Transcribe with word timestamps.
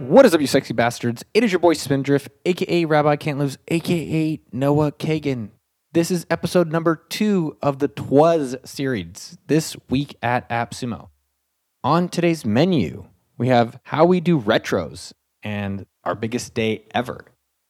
What 0.00 0.24
is 0.24 0.32
up, 0.34 0.40
you 0.40 0.46
sexy 0.46 0.72
bastards? 0.72 1.22
It 1.34 1.44
is 1.44 1.52
your 1.52 1.58
boy 1.58 1.74
Spindrift, 1.74 2.30
aka 2.46 2.86
Rabbi 2.86 3.16
Can't 3.16 3.38
Lose, 3.38 3.58
aka 3.68 4.40
Noah 4.50 4.92
Kagan. 4.92 5.50
This 5.92 6.10
is 6.10 6.24
episode 6.30 6.72
number 6.72 7.04
two 7.10 7.58
of 7.60 7.80
the 7.80 7.88
Twas 7.88 8.56
series 8.64 9.36
this 9.46 9.76
week 9.90 10.16
at 10.22 10.48
AppSumo. 10.48 11.10
On 11.84 12.08
today's 12.08 12.46
menu, 12.46 13.08
we 13.36 13.48
have 13.48 13.78
how 13.82 14.06
we 14.06 14.20
do 14.20 14.40
retros 14.40 15.12
and 15.42 15.84
our 16.02 16.14
biggest 16.14 16.54
day 16.54 16.86
ever. 16.94 17.26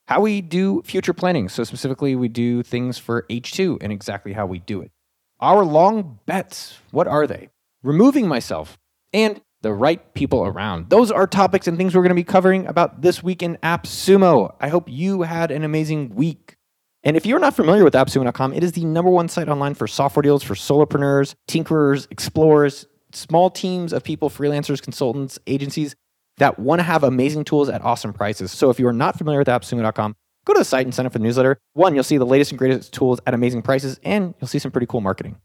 How 0.07 0.21
we 0.21 0.41
do 0.41 0.83
future 0.83 1.13
planning. 1.13 1.49
So, 1.49 1.65
specifically, 1.65 2.15
we 2.15 2.29
do 2.29 2.63
things 2.63 2.97
for 2.97 3.27
H2 3.29 3.79
and 3.81 3.93
exactly 3.93 4.35
how 4.35 4.47
we 4.47 4.61
do 4.61 4.83
it. 4.83 4.93
Our 5.41 5.65
long 5.65 6.21
bets. 6.27 6.79
What 6.93 7.09
are 7.09 7.27
they? 7.27 7.49
Removing 7.83 8.29
myself 8.29 8.79
and 9.13 9.41
the 9.63 9.73
right 9.73 10.15
people 10.15 10.45
around. 10.47 10.91
Those 10.91 11.11
are 11.11 11.27
topics 11.27 11.67
and 11.67 11.77
things 11.77 11.95
we're 11.95 12.03
going 12.03 12.11
to 12.11 12.15
be 12.15 12.25
covering 12.25 12.67
about 12.67 13.03
this 13.03 13.23
week 13.23 13.43
in 13.43 13.59
AppSumo. 13.63 14.55
I 14.61 14.69
hope 14.69 14.89
you 14.89 15.23
had 15.23 15.51
an 15.51 15.65
amazing 15.65 16.15
week. 16.15 16.57
And 17.03 17.17
if 17.17 17.25
you're 17.25 17.39
not 17.39 17.55
familiar 17.55 17.85
with 17.85 17.95
AppSumo.com, 17.95 18.53
it 18.53 18.63
is 18.63 18.73
the 18.73 18.85
number 18.85 19.11
one 19.11 19.29
site 19.29 19.49
online 19.49 19.75
for 19.75 19.87
software 19.87 20.23
deals 20.23 20.43
for 20.43 20.55
solopreneurs, 20.55 21.35
tinkerers, 21.49 22.07
explorers, 22.11 22.87
small 23.13 23.51
teams 23.51 23.93
of 23.93 24.05
people, 24.05 24.29
freelancers, 24.29 24.83
consultants, 24.83 25.39
agencies 25.47 25.95
that 26.39 26.59
want 26.59 26.79
to 26.79 26.83
have 26.83 27.03
amazing 27.03 27.45
tools 27.45 27.69
at 27.69 27.83
awesome 27.83 28.13
prices. 28.13 28.53
So 28.53 28.71
if 28.71 28.79
you 28.79 28.87
are 28.87 28.93
not 28.93 29.17
familiar 29.17 29.41
with 29.41 29.49
AppSumo.com, 29.49 30.17
go 30.45 30.53
to 30.53 30.59
the 30.59 30.65
site 30.65 30.87
and 30.87 30.95
sign 30.95 31.07
up 31.07 31.13
for 31.13 31.19
the 31.19 31.25
newsletter. 31.25 31.59
One, 31.73 31.95
you'll 31.95 32.05
see 32.05 32.19
the 32.19 32.27
latest 32.27 32.53
and 32.53 32.59
greatest 32.59 32.93
tools 32.93 33.21
at 33.27 33.35
amazing 33.35 33.63
prices, 33.63 33.99
and 34.03 34.35
you'll 34.41 34.49
see 34.49 34.59
some 34.59 34.71
pretty 34.71 34.87
cool 34.87 35.01
marketing. 35.01 35.37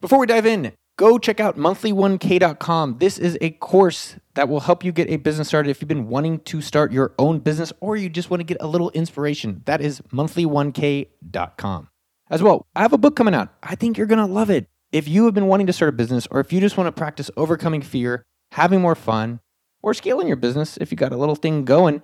Before 0.00 0.18
we 0.18 0.26
dive 0.26 0.46
in, 0.46 0.72
go 0.96 1.18
check 1.18 1.40
out 1.40 1.56
monthly1k.com. 1.56 2.98
This 2.98 3.18
is 3.18 3.36
a 3.40 3.50
course 3.50 4.16
that 4.34 4.48
will 4.48 4.60
help 4.60 4.84
you 4.84 4.92
get 4.92 5.10
a 5.10 5.16
business 5.16 5.48
started 5.48 5.70
if 5.70 5.80
you've 5.80 5.88
been 5.88 6.08
wanting 6.08 6.40
to 6.40 6.60
start 6.60 6.92
your 6.92 7.14
own 7.18 7.38
business 7.38 7.72
or 7.80 7.96
you 7.96 8.08
just 8.08 8.30
want 8.30 8.40
to 8.40 8.44
get 8.44 8.56
a 8.60 8.66
little 8.66 8.90
inspiration. 8.90 9.62
That 9.66 9.80
is 9.80 10.00
monthly1k.com. 10.12 11.88
As 12.28 12.42
well, 12.42 12.66
I 12.74 12.82
have 12.82 12.92
a 12.92 12.98
book 12.98 13.14
coming 13.14 13.34
out. 13.34 13.50
I 13.62 13.74
think 13.74 13.96
you're 13.96 14.06
going 14.06 14.26
to 14.26 14.32
love 14.32 14.50
it. 14.50 14.66
If 14.90 15.06
you 15.06 15.26
have 15.26 15.34
been 15.34 15.46
wanting 15.46 15.66
to 15.66 15.72
start 15.72 15.90
a 15.90 15.92
business 15.92 16.26
or 16.30 16.40
if 16.40 16.52
you 16.52 16.60
just 16.60 16.76
want 16.76 16.88
to 16.88 16.92
practice 16.92 17.30
overcoming 17.36 17.82
fear, 17.82 18.24
having 18.52 18.80
more 18.80 18.94
fun, 18.94 19.40
or 19.82 19.94
scaling 19.94 20.26
your 20.26 20.36
business 20.36 20.76
if 20.80 20.90
you 20.90 20.96
got 20.96 21.12
a 21.12 21.16
little 21.16 21.36
thing 21.36 21.64
going, 21.64 22.02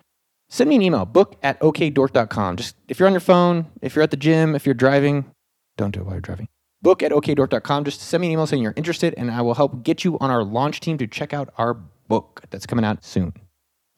send 0.49 0.71
me 0.71 0.77
an 0.77 0.83
email, 0.83 1.05
book 1.05 1.37
at 1.43 1.59
okdork.com. 1.61 2.57
Just 2.57 2.77
if 2.89 3.01
you're 3.01 3.09
on 3.09 3.13
your 3.13 3.21
phone, 3.21 3.67
if 3.81 3.97
you're 3.97 4.03
at 4.03 4.11
the 4.11 4.17
gym, 4.17 4.55
if 4.55 4.67
you're 4.67 4.75
driving, 4.75 5.25
don't 5.77 5.93
do 5.93 6.01
it 6.01 6.05
while 6.05 6.15
you're 6.15 6.21
driving. 6.21 6.49
Book 6.83 7.03
at 7.03 7.13
okdork.com. 7.13 7.85
Just 7.85 8.01
send 8.01 8.21
me 8.21 8.29
an 8.29 8.33
email 8.33 8.47
saying 8.47 8.63
you're 8.63 8.75
interested, 8.77 9.15
and 9.17 9.31
I 9.31 9.41
will 9.41 9.55
help 9.55 9.85
get 9.85 10.05
you 10.05 10.19
on 10.19 10.31
our 10.31 10.43
launch 10.43 10.81
team 10.81 10.99
to 10.99 11.07
check 11.07 11.33
out 11.33 11.53
our 11.57 11.75
book 12.09 12.43
that's 12.51 12.67
coming 12.67 12.85
out 12.85 13.05
soon. 13.05 13.33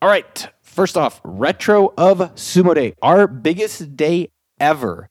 All 0.03 0.09
right, 0.09 0.47
first 0.61 0.99
off, 0.99 1.21
Retro 1.25 1.95
of 1.97 2.19
Sumo 2.35 2.75
Day, 2.75 2.95
our 3.01 3.27
biggest 3.27 3.97
day 3.97 4.29
ever. 4.61 5.09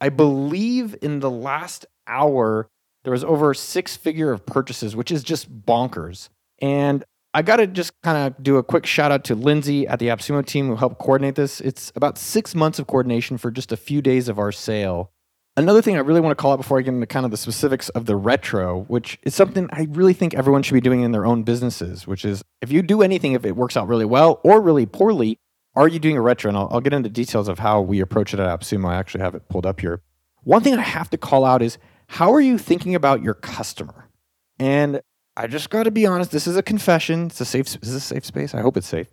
I 0.00 0.08
believe 0.08 0.94
in 1.02 1.18
the 1.18 1.30
last 1.30 1.84
hour, 2.06 2.68
there 3.02 3.10
was 3.10 3.24
over 3.24 3.52
six 3.54 3.96
figure 3.96 4.30
of 4.30 4.46
purchases, 4.46 4.94
which 4.94 5.10
is 5.10 5.24
just 5.24 5.64
bonkers. 5.64 6.28
And 6.60 7.04
I 7.34 7.42
got 7.42 7.56
to 7.56 7.66
just 7.66 7.92
kind 8.02 8.16
of 8.16 8.42
do 8.42 8.56
a 8.56 8.62
quick 8.62 8.86
shout 8.86 9.10
out 9.10 9.24
to 9.24 9.34
Lindsay 9.34 9.86
at 9.86 9.98
the 9.98 10.08
AppSumo 10.08 10.46
team 10.46 10.68
who 10.68 10.76
helped 10.76 10.98
coordinate 10.98 11.34
this. 11.34 11.60
It's 11.60 11.92
about 11.96 12.16
six 12.16 12.54
months 12.54 12.78
of 12.78 12.86
coordination 12.86 13.36
for 13.38 13.50
just 13.50 13.72
a 13.72 13.76
few 13.76 14.00
days 14.00 14.28
of 14.28 14.38
our 14.38 14.52
sale. 14.52 15.10
Another 15.58 15.80
thing 15.80 15.96
I 15.96 16.00
really 16.00 16.20
want 16.20 16.36
to 16.36 16.40
call 16.40 16.52
out 16.52 16.58
before 16.58 16.78
I 16.78 16.82
get 16.82 16.92
into 16.92 17.06
kind 17.06 17.24
of 17.24 17.30
the 17.30 17.38
specifics 17.38 17.88
of 17.90 18.04
the 18.04 18.14
retro, 18.14 18.82
which 18.88 19.18
is 19.22 19.34
something 19.34 19.68
I 19.72 19.86
really 19.90 20.12
think 20.12 20.34
everyone 20.34 20.62
should 20.62 20.74
be 20.74 20.82
doing 20.82 21.00
in 21.00 21.12
their 21.12 21.24
own 21.24 21.44
businesses, 21.44 22.06
which 22.06 22.26
is 22.26 22.42
if 22.60 22.70
you 22.70 22.82
do 22.82 23.00
anything, 23.00 23.32
if 23.32 23.46
it 23.46 23.56
works 23.56 23.74
out 23.74 23.88
really 23.88 24.04
well 24.04 24.40
or 24.44 24.60
really 24.60 24.84
poorly, 24.84 25.38
are 25.74 25.88
you 25.88 25.98
doing 25.98 26.18
a 26.18 26.20
retro? 26.20 26.50
And 26.50 26.58
I'll, 26.58 26.68
I'll 26.70 26.80
get 26.82 26.92
into 26.92 27.08
details 27.08 27.48
of 27.48 27.58
how 27.58 27.80
we 27.80 28.00
approach 28.00 28.34
it 28.34 28.40
at 28.40 28.60
AppSumo. 28.60 28.88
I 28.88 28.96
actually 28.96 29.22
have 29.22 29.34
it 29.34 29.48
pulled 29.48 29.64
up 29.64 29.80
here. 29.80 30.02
One 30.42 30.62
thing 30.62 30.74
I 30.74 30.82
have 30.82 31.08
to 31.10 31.18
call 31.18 31.46
out 31.46 31.62
is 31.62 31.78
how 32.08 32.34
are 32.34 32.40
you 32.40 32.58
thinking 32.58 32.94
about 32.94 33.22
your 33.22 33.34
customer? 33.34 34.10
And 34.58 35.00
I 35.38 35.46
just 35.46 35.70
got 35.70 35.84
to 35.84 35.90
be 35.90 36.06
honest. 36.06 36.32
This 36.32 36.46
is 36.46 36.56
a 36.56 36.62
confession. 36.62 37.26
It's 37.26 37.40
a 37.40 37.46
safe. 37.46 37.66
Is 37.66 37.80
this 37.80 37.94
a 37.94 38.00
safe 38.00 38.24
space? 38.26 38.54
I 38.54 38.60
hope 38.60 38.76
it's 38.76 38.86
safe. 38.86 39.08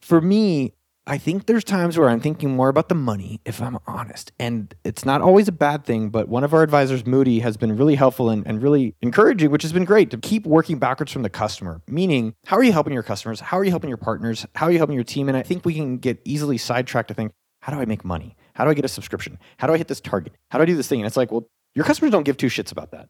For 0.00 0.20
me, 0.20 0.74
I 1.04 1.18
think 1.18 1.46
there's 1.46 1.64
times 1.64 1.98
where 1.98 2.08
I'm 2.08 2.20
thinking 2.20 2.54
more 2.54 2.68
about 2.68 2.88
the 2.88 2.94
money, 2.94 3.40
if 3.44 3.60
I'm 3.60 3.76
honest. 3.88 4.30
And 4.38 4.72
it's 4.84 5.04
not 5.04 5.20
always 5.20 5.48
a 5.48 5.52
bad 5.52 5.84
thing, 5.84 6.10
but 6.10 6.28
one 6.28 6.44
of 6.44 6.54
our 6.54 6.62
advisors, 6.62 7.04
Moody, 7.04 7.40
has 7.40 7.56
been 7.56 7.76
really 7.76 7.96
helpful 7.96 8.30
and, 8.30 8.46
and 8.46 8.62
really 8.62 8.94
encouraging, 9.02 9.50
which 9.50 9.62
has 9.62 9.72
been 9.72 9.84
great 9.84 10.12
to 10.12 10.16
keep 10.16 10.46
working 10.46 10.78
backwards 10.78 11.10
from 11.10 11.22
the 11.22 11.30
customer. 11.30 11.82
Meaning, 11.88 12.34
how 12.46 12.56
are 12.56 12.62
you 12.62 12.70
helping 12.70 12.92
your 12.92 13.02
customers? 13.02 13.40
How 13.40 13.58
are 13.58 13.64
you 13.64 13.70
helping 13.70 13.88
your 13.88 13.96
partners? 13.96 14.46
How 14.54 14.66
are 14.66 14.70
you 14.70 14.78
helping 14.78 14.94
your 14.94 15.02
team? 15.02 15.28
And 15.28 15.36
I 15.36 15.42
think 15.42 15.64
we 15.64 15.74
can 15.74 15.98
get 15.98 16.22
easily 16.24 16.56
sidetracked 16.56 17.08
to 17.08 17.14
think, 17.14 17.32
how 17.62 17.72
do 17.72 17.80
I 17.80 17.84
make 17.84 18.04
money? 18.04 18.36
How 18.54 18.64
do 18.64 18.70
I 18.70 18.74
get 18.74 18.84
a 18.84 18.88
subscription? 18.88 19.40
How 19.58 19.66
do 19.66 19.72
I 19.72 19.78
hit 19.78 19.88
this 19.88 20.00
target? 20.00 20.34
How 20.50 20.58
do 20.58 20.62
I 20.62 20.66
do 20.66 20.76
this 20.76 20.88
thing? 20.88 21.00
And 21.00 21.06
it's 21.06 21.16
like, 21.16 21.32
well, 21.32 21.48
your 21.74 21.84
customers 21.84 22.12
don't 22.12 22.24
give 22.24 22.36
two 22.36 22.46
shits 22.46 22.70
about 22.70 22.92
that. 22.92 23.08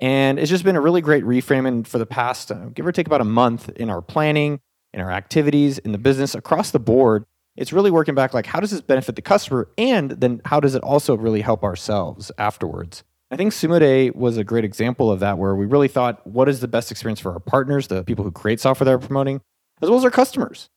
And 0.00 0.38
it's 0.38 0.50
just 0.50 0.64
been 0.64 0.76
a 0.76 0.80
really 0.80 1.00
great 1.00 1.24
reframing 1.24 1.86
for 1.86 1.98
the 1.98 2.06
past, 2.06 2.50
uh, 2.50 2.70
give 2.74 2.86
or 2.86 2.92
take 2.92 3.06
about 3.06 3.20
a 3.20 3.24
month 3.24 3.68
in 3.68 3.90
our 3.90 4.00
planning, 4.00 4.60
in 4.92 5.00
our 5.00 5.10
activities, 5.10 5.78
in 5.78 5.92
the 5.92 5.98
business 5.98 6.34
across 6.34 6.70
the 6.70 6.78
board 6.78 7.24
it's 7.56 7.72
really 7.72 7.90
working 7.90 8.14
back 8.14 8.32
like 8.32 8.46
how 8.46 8.60
does 8.60 8.70
this 8.70 8.80
benefit 8.80 9.16
the 9.16 9.22
customer? 9.22 9.68
And 9.76 10.12
then 10.12 10.40
how 10.44 10.60
does 10.60 10.74
it 10.74 10.82
also 10.82 11.16
really 11.16 11.42
help 11.42 11.62
ourselves 11.62 12.32
afterwards? 12.38 13.04
I 13.30 13.36
think 13.36 13.52
sumo 13.52 14.14
was 14.16 14.36
a 14.36 14.44
great 14.44 14.64
example 14.64 15.10
of 15.10 15.20
that 15.20 15.38
where 15.38 15.54
we 15.54 15.66
really 15.66 15.86
thought 15.86 16.26
what 16.26 16.48
is 16.48 16.60
the 16.60 16.68
best 16.68 16.90
experience 16.90 17.20
for 17.20 17.32
our 17.32 17.38
partners 17.38 17.86
the 17.86 18.02
people 18.02 18.24
who 18.24 18.32
create 18.32 18.60
software 18.60 18.86
that 18.86 18.94
are 18.94 18.98
promoting 18.98 19.40
as 19.82 19.88
well 19.88 19.98
as 19.98 20.04
our 20.04 20.10
customers? 20.10 20.68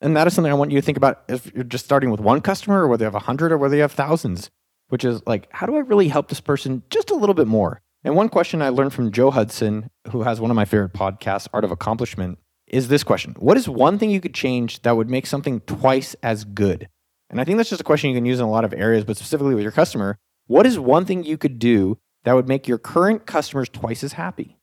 And 0.00 0.16
that 0.16 0.26
is 0.26 0.34
something 0.34 0.50
i 0.50 0.56
want 0.56 0.70
you 0.70 0.80
to 0.80 0.84
think 0.84 0.96
about 0.96 1.22
if 1.28 1.52
you're 1.54 1.64
just 1.64 1.84
starting 1.84 2.10
with 2.10 2.18
one 2.18 2.40
customer 2.40 2.82
or 2.82 2.88
whether 2.88 3.04
you 3.04 3.06
have 3.06 3.14
100 3.14 3.52
or 3.52 3.58
whether 3.58 3.76
you 3.76 3.82
have 3.82 3.92
thousands 3.92 4.50
which 4.88 5.04
is 5.04 5.22
like 5.26 5.48
how 5.52 5.66
do 5.66 5.76
i 5.76 5.80
really 5.80 6.08
help 6.08 6.28
this 6.28 6.40
person 6.40 6.82
just 6.90 7.10
a 7.10 7.14
little 7.14 7.34
bit 7.34 7.46
more? 7.46 7.80
And 8.04 8.16
one 8.16 8.28
question 8.28 8.62
i 8.62 8.68
learned 8.70 8.92
from 8.92 9.12
joe 9.12 9.30
hudson 9.30 9.90
who 10.10 10.22
has 10.22 10.40
one 10.40 10.50
of 10.50 10.56
my 10.56 10.64
favorite 10.64 10.92
podcasts 10.92 11.46
art 11.52 11.64
of 11.64 11.70
accomplishment 11.70 12.38
is 12.72 12.88
this 12.88 13.04
question 13.04 13.36
What 13.38 13.56
is 13.56 13.68
one 13.68 13.98
thing 13.98 14.10
you 14.10 14.20
could 14.20 14.34
change 14.34 14.82
that 14.82 14.96
would 14.96 15.10
make 15.10 15.26
something 15.26 15.60
twice 15.60 16.16
as 16.22 16.44
good? 16.44 16.88
And 17.30 17.40
I 17.40 17.44
think 17.44 17.56
that's 17.56 17.70
just 17.70 17.80
a 17.80 17.84
question 17.84 18.10
you 18.10 18.16
can 18.16 18.26
use 18.26 18.40
in 18.40 18.44
a 18.44 18.50
lot 18.50 18.64
of 18.64 18.74
areas, 18.74 19.04
but 19.04 19.16
specifically 19.16 19.54
with 19.54 19.62
your 19.62 19.72
customer. 19.72 20.18
What 20.48 20.66
is 20.66 20.78
one 20.78 21.04
thing 21.04 21.22
you 21.24 21.38
could 21.38 21.58
do 21.58 21.98
that 22.24 22.34
would 22.34 22.48
make 22.48 22.66
your 22.66 22.78
current 22.78 23.26
customers 23.26 23.68
twice 23.68 24.02
as 24.02 24.14
happy? 24.14 24.58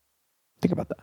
Think 0.60 0.72
about 0.72 0.88
that. 0.88 0.98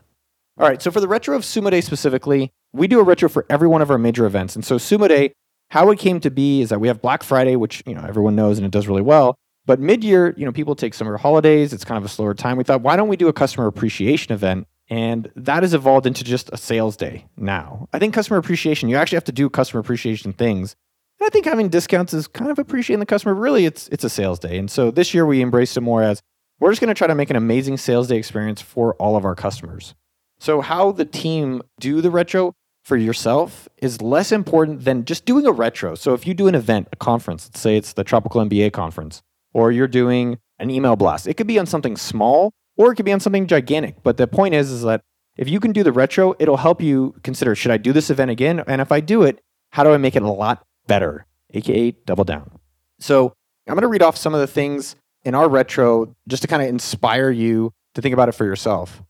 All 0.57 0.67
right, 0.67 0.81
so 0.81 0.91
for 0.91 1.01
the 1.01 1.07
retro 1.07 1.35
of 1.35 1.43
Sumo 1.43 1.69
Day 1.69 1.81
specifically, 1.81 2.51
we 2.73 2.87
do 2.87 2.99
a 2.99 3.03
retro 3.03 3.27
for 3.27 3.45
every 3.49 3.67
one 3.67 3.81
of 3.81 3.91
our 3.91 3.97
major 3.97 4.25
events. 4.25 4.55
And 4.55 4.63
so 4.63 4.77
Sumo 4.77 5.07
Day, 5.07 5.33
how 5.69 5.89
it 5.89 5.99
came 5.99 6.19
to 6.21 6.31
be 6.31 6.61
is 6.61 6.69
that 6.69 6.79
we 6.79 6.87
have 6.87 7.01
Black 7.01 7.23
Friday, 7.23 7.55
which 7.55 7.83
you 7.85 7.93
know 7.93 8.05
everyone 8.07 8.35
knows 8.35 8.57
and 8.57 8.65
it 8.65 8.71
does 8.71 8.87
really 8.87 9.01
well. 9.01 9.35
But 9.65 9.81
mid-year, 9.81 10.33
you 10.37 10.45
know, 10.45 10.53
people 10.53 10.75
take 10.75 10.93
summer 10.93 11.17
holidays. 11.17 11.73
It's 11.73 11.83
kind 11.83 11.97
of 11.97 12.05
a 12.05 12.07
slower 12.07 12.33
time. 12.33 12.55
We 12.55 12.63
thought, 12.63 12.81
why 12.81 12.95
don't 12.95 13.09
we 13.09 13.17
do 13.17 13.27
a 13.27 13.33
customer 13.33 13.67
appreciation 13.67 14.31
event 14.31 14.65
and 14.89 15.29
that 15.35 15.63
has 15.63 15.73
evolved 15.73 16.05
into 16.05 16.23
just 16.23 16.49
a 16.53 16.57
sales 16.57 16.95
day 16.95 17.25
now. 17.35 17.89
I 17.91 17.99
think 17.99 18.13
customer 18.13 18.37
appreciation, 18.37 18.89
you 18.89 18.95
actually 18.95 19.17
have 19.17 19.25
to 19.25 19.31
do 19.31 19.49
customer 19.49 19.81
appreciation 19.81 20.33
things. 20.33 20.75
And 21.19 21.27
I 21.27 21.29
think 21.29 21.45
having 21.45 21.69
discounts 21.69 22.13
is 22.13 22.27
kind 22.27 22.51
of 22.51 22.59
appreciating 22.59 22.99
the 22.99 23.05
customer. 23.05 23.33
Really, 23.33 23.65
it's 23.65 23.87
it's 23.89 24.03
a 24.03 24.09
sales 24.09 24.39
day. 24.39 24.57
And 24.57 24.69
so 24.69 24.91
this 24.91 25.13
year 25.13 25.25
we 25.25 25.41
embraced 25.41 25.75
it 25.75 25.81
more 25.81 26.03
as 26.03 26.21
we're 26.59 26.71
just 26.71 26.81
going 26.81 26.89
to 26.89 26.97
try 26.97 27.07
to 27.07 27.15
make 27.15 27.29
an 27.29 27.35
amazing 27.35 27.77
sales 27.77 28.07
day 28.07 28.17
experience 28.17 28.61
for 28.61 28.93
all 28.95 29.15
of 29.15 29.25
our 29.25 29.35
customers. 29.35 29.95
So 30.39 30.61
how 30.61 30.91
the 30.91 31.05
team 31.05 31.61
do 31.79 32.01
the 32.01 32.11
retro 32.11 32.53
for 32.83 32.95
yourself 32.95 33.67
is 33.77 34.01
less 34.01 34.31
important 34.31 34.85
than 34.85 35.03
just 35.03 35.25
doing 35.25 35.45
a 35.45 35.51
retro. 35.51 35.95
So 35.95 36.13
if 36.13 36.25
you 36.25 36.33
do 36.33 36.47
an 36.47 36.55
event, 36.55 36.87
a 36.91 36.95
conference, 36.95 37.47
let's 37.47 37.59
say 37.59 37.75
it's 37.75 37.93
the 37.93 38.03
Tropical 38.03 38.41
MBA 38.45 38.71
conference, 38.71 39.21
or 39.53 39.71
you're 39.71 39.87
doing 39.87 40.37
an 40.59 40.69
email 40.69 40.95
blast, 40.95 41.27
it 41.27 41.33
could 41.35 41.47
be 41.47 41.59
on 41.59 41.65
something 41.65 41.97
small 41.97 42.53
or 42.77 42.91
it 42.91 42.95
could 42.95 43.05
be 43.05 43.11
on 43.11 43.19
something 43.19 43.47
gigantic. 43.47 44.03
But 44.03 44.17
the 44.17 44.27
point 44.27 44.53
is, 44.53 44.71
is 44.71 44.83
that 44.83 45.01
if 45.35 45.49
you 45.49 45.59
can 45.59 45.71
do 45.71 45.83
the 45.83 45.91
retro, 45.91 46.35
it'll 46.39 46.57
help 46.57 46.81
you 46.81 47.15
consider 47.23 47.55
should 47.55 47.71
I 47.71 47.77
do 47.77 47.93
this 47.93 48.09
event 48.09 48.31
again? 48.31 48.63
And 48.65 48.81
if 48.81 48.91
I 48.91 48.99
do 49.01 49.23
it, 49.23 49.41
how 49.71 49.83
do 49.83 49.91
I 49.91 49.97
make 49.97 50.15
it 50.15 50.23
a 50.23 50.31
lot 50.31 50.65
better? 50.87 51.25
AKA 51.53 51.91
double 52.05 52.23
down. 52.23 52.51
So 52.99 53.33
I'm 53.67 53.73
going 53.73 53.81
to 53.81 53.87
read 53.87 54.01
off 54.01 54.17
some 54.17 54.33
of 54.33 54.39
the 54.39 54.47
things 54.47 54.95
in 55.23 55.35
our 55.35 55.49
retro 55.49 56.15
just 56.27 56.41
to 56.41 56.47
kind 56.47 56.61
of 56.61 56.69
inspire 56.69 57.29
you 57.29 57.73
to 57.95 58.01
think 58.01 58.13
about 58.13 58.29
it 58.29 58.33
for 58.33 58.45
yourself. 58.45 59.03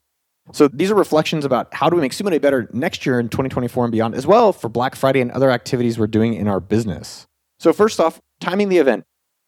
So 0.53 0.67
these 0.67 0.89
are 0.91 0.95
reflections 0.95 1.45
about 1.45 1.73
how 1.73 1.89
do 1.89 1.95
we 1.95 2.01
make 2.01 2.13
Sumo 2.13 2.41
better 2.41 2.69
next 2.71 3.05
year 3.05 3.19
in 3.19 3.27
2024 3.27 3.85
and 3.85 3.91
beyond, 3.91 4.15
as 4.15 4.25
well 4.25 4.53
for 4.53 4.69
Black 4.69 4.95
Friday 4.95 5.19
and 5.19 5.31
other 5.31 5.51
activities 5.51 5.99
we're 5.99 6.07
doing 6.07 6.33
in 6.33 6.47
our 6.47 6.59
business. 6.59 7.27
So 7.59 7.73
first 7.73 7.99
off, 7.99 8.21
timing 8.39 8.69
the 8.69 8.77
event. 8.77 9.05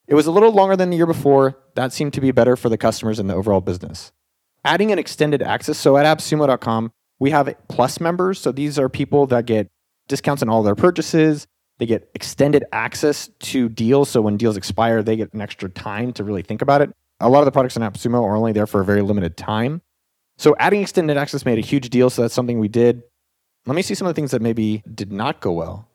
It 0.09 0.15
was 0.15 0.25
a 0.25 0.31
little 0.31 0.51
longer 0.51 0.75
than 0.75 0.89
the 0.89 0.97
year 0.97 1.06
before. 1.06 1.56
That 1.75 1.94
seemed 1.94 2.13
to 2.13 2.21
be 2.21 2.31
better 2.31 2.56
for 2.56 2.67
the 2.67 2.79
customers 2.79 3.19
and 3.19 3.29
the 3.29 3.35
overall 3.35 3.61
business. 3.61 4.11
Adding 4.65 4.91
an 4.91 4.97
extended 4.97 5.44
access. 5.44 5.77
So 5.77 5.97
at 5.97 6.06
appsumo.com, 6.06 6.91
we 7.19 7.29
have 7.29 7.53
plus 7.67 8.00
members. 8.00 8.39
So 8.39 8.51
these 8.51 8.79
are 8.79 8.89
people 8.89 9.27
that 9.27 9.45
get 9.45 9.69
discounts 10.07 10.41
on 10.41 10.50
all 10.50 10.63
their 10.63 10.75
purchases. 10.75 11.45
They 11.77 11.85
get 11.85 12.09
extended 12.15 12.65
access 12.71 13.29
to 13.39 13.69
deals. 13.69 14.09
So 14.09 14.21
when 14.21 14.35
deals 14.35 14.57
expire, 14.57 15.03
they 15.03 15.15
get 15.15 15.31
an 15.33 15.41
extra 15.41 15.69
time 15.69 16.11
to 16.13 16.23
really 16.23 16.41
think 16.41 16.63
about 16.63 16.81
it. 16.81 16.89
A 17.19 17.29
lot 17.29 17.39
of 17.39 17.45
the 17.45 17.51
products 17.51 17.77
on 17.77 17.83
AppSumo 17.83 18.23
are 18.23 18.35
only 18.35 18.51
there 18.51 18.65
for 18.65 18.81
a 18.81 18.85
very 18.85 19.03
limited 19.03 19.38
time. 19.38 19.83
So 20.39 20.56
adding 20.57 20.81
extended 20.81 21.17
access 21.17 21.45
made 21.45 21.59
a 21.59 21.61
huge 21.61 21.88
deal. 21.91 22.09
So 22.09 22.23
that's 22.23 22.33
something 22.33 22.57
we 22.57 22.67
did. 22.67 23.03
Let 23.67 23.75
me 23.75 23.83
see 23.83 23.94
some 23.94 24.07
of 24.07 24.15
the 24.15 24.19
things 24.19 24.31
that 24.31 24.41
maybe 24.41 24.81
did 24.91 25.11
not 25.11 25.39
go 25.39 25.51
well. 25.51 25.88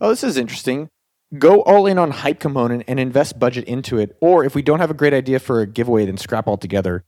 Oh, 0.00 0.10
this 0.10 0.22
is 0.22 0.36
interesting. 0.36 0.88
Go 1.36 1.62
all 1.62 1.86
in 1.86 1.98
on 1.98 2.12
hype 2.12 2.38
component 2.38 2.84
and 2.86 3.00
invest 3.00 3.38
budget 3.38 3.64
into 3.64 3.98
it. 3.98 4.16
Or 4.20 4.44
if 4.44 4.54
we 4.54 4.62
don't 4.62 4.78
have 4.78 4.90
a 4.90 4.94
great 4.94 5.12
idea 5.12 5.40
for 5.40 5.60
a 5.60 5.66
giveaway, 5.66 6.06
then 6.06 6.16
scrap 6.16 6.46
altogether. 6.46 7.04